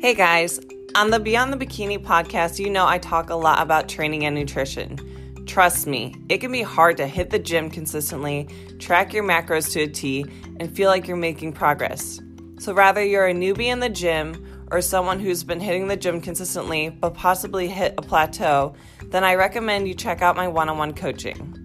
Hey 0.00 0.14
guys, 0.14 0.58
on 0.96 1.10
the 1.10 1.20
Beyond 1.22 1.52
the 1.52 1.58
Bikini 1.58 2.02
podcast, 2.02 2.58
you 2.58 2.70
know 2.70 2.86
I 2.86 2.96
talk 2.96 3.28
a 3.28 3.34
lot 3.34 3.60
about 3.60 3.86
training 3.86 4.24
and 4.24 4.34
nutrition. 4.34 4.98
Trust 5.46 5.86
me, 5.86 6.14
it 6.30 6.38
can 6.38 6.50
be 6.50 6.62
hard 6.62 6.96
to 6.96 7.06
hit 7.06 7.28
the 7.28 7.38
gym 7.38 7.68
consistently, 7.70 8.48
track 8.78 9.12
your 9.12 9.24
macros 9.24 9.70
to 9.72 9.82
a 9.82 9.88
T, 9.88 10.24
and 10.58 10.74
feel 10.74 10.88
like 10.88 11.06
you're 11.06 11.18
making 11.18 11.52
progress. 11.52 12.18
So, 12.60 12.74
rather, 12.74 13.02
you're 13.02 13.26
a 13.26 13.32
newbie 13.32 13.68
in 13.68 13.80
the 13.80 13.88
gym 13.88 14.66
or 14.70 14.82
someone 14.82 15.18
who's 15.18 15.42
been 15.42 15.60
hitting 15.60 15.88
the 15.88 15.96
gym 15.96 16.20
consistently 16.20 16.90
but 16.90 17.14
possibly 17.14 17.68
hit 17.68 17.94
a 17.96 18.02
plateau, 18.02 18.74
then 19.06 19.24
I 19.24 19.36
recommend 19.36 19.88
you 19.88 19.94
check 19.94 20.20
out 20.20 20.36
my 20.36 20.46
one 20.46 20.68
on 20.68 20.76
one 20.76 20.92
coaching. 20.92 21.56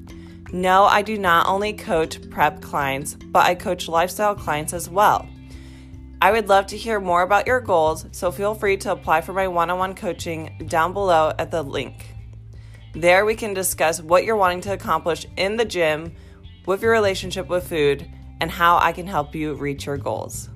No, 0.53 0.85
I 0.85 1.01
do 1.01 1.17
not 1.17 1.47
only 1.47 1.73
coach 1.73 2.29
prep 2.29 2.61
clients, 2.61 3.15
but 3.15 3.45
I 3.45 3.55
coach 3.55 3.89
lifestyle 3.89 4.35
clients 4.35 4.71
as 4.71 4.89
well. 4.89 5.27
I 6.21 6.31
would 6.31 6.47
love 6.47 6.65
to 6.67 6.77
hear 6.77 7.01
more 7.01 7.23
about 7.23 7.45
your 7.45 7.59
goals, 7.59 8.05
so 8.13 8.31
feel 8.31 8.55
free 8.55 8.77
to 8.77 8.93
apply 8.93 9.19
for 9.19 9.33
my 9.33 9.49
one 9.49 9.69
on 9.69 9.77
one 9.77 9.95
coaching 9.95 10.65
down 10.69 10.93
below 10.93 11.33
at 11.37 11.51
the 11.51 11.61
link. 11.61 12.15
There, 12.93 13.25
we 13.25 13.35
can 13.35 13.53
discuss 13.53 14.01
what 14.01 14.23
you're 14.23 14.37
wanting 14.37 14.61
to 14.61 14.71
accomplish 14.71 15.27
in 15.35 15.57
the 15.57 15.65
gym, 15.65 16.15
with 16.65 16.81
your 16.81 16.93
relationship 16.93 17.49
with 17.49 17.67
food, 17.67 18.09
and 18.39 18.49
how 18.49 18.77
I 18.77 18.93
can 18.93 19.07
help 19.07 19.35
you 19.35 19.55
reach 19.55 19.87
your 19.87 19.97
goals. 19.97 20.49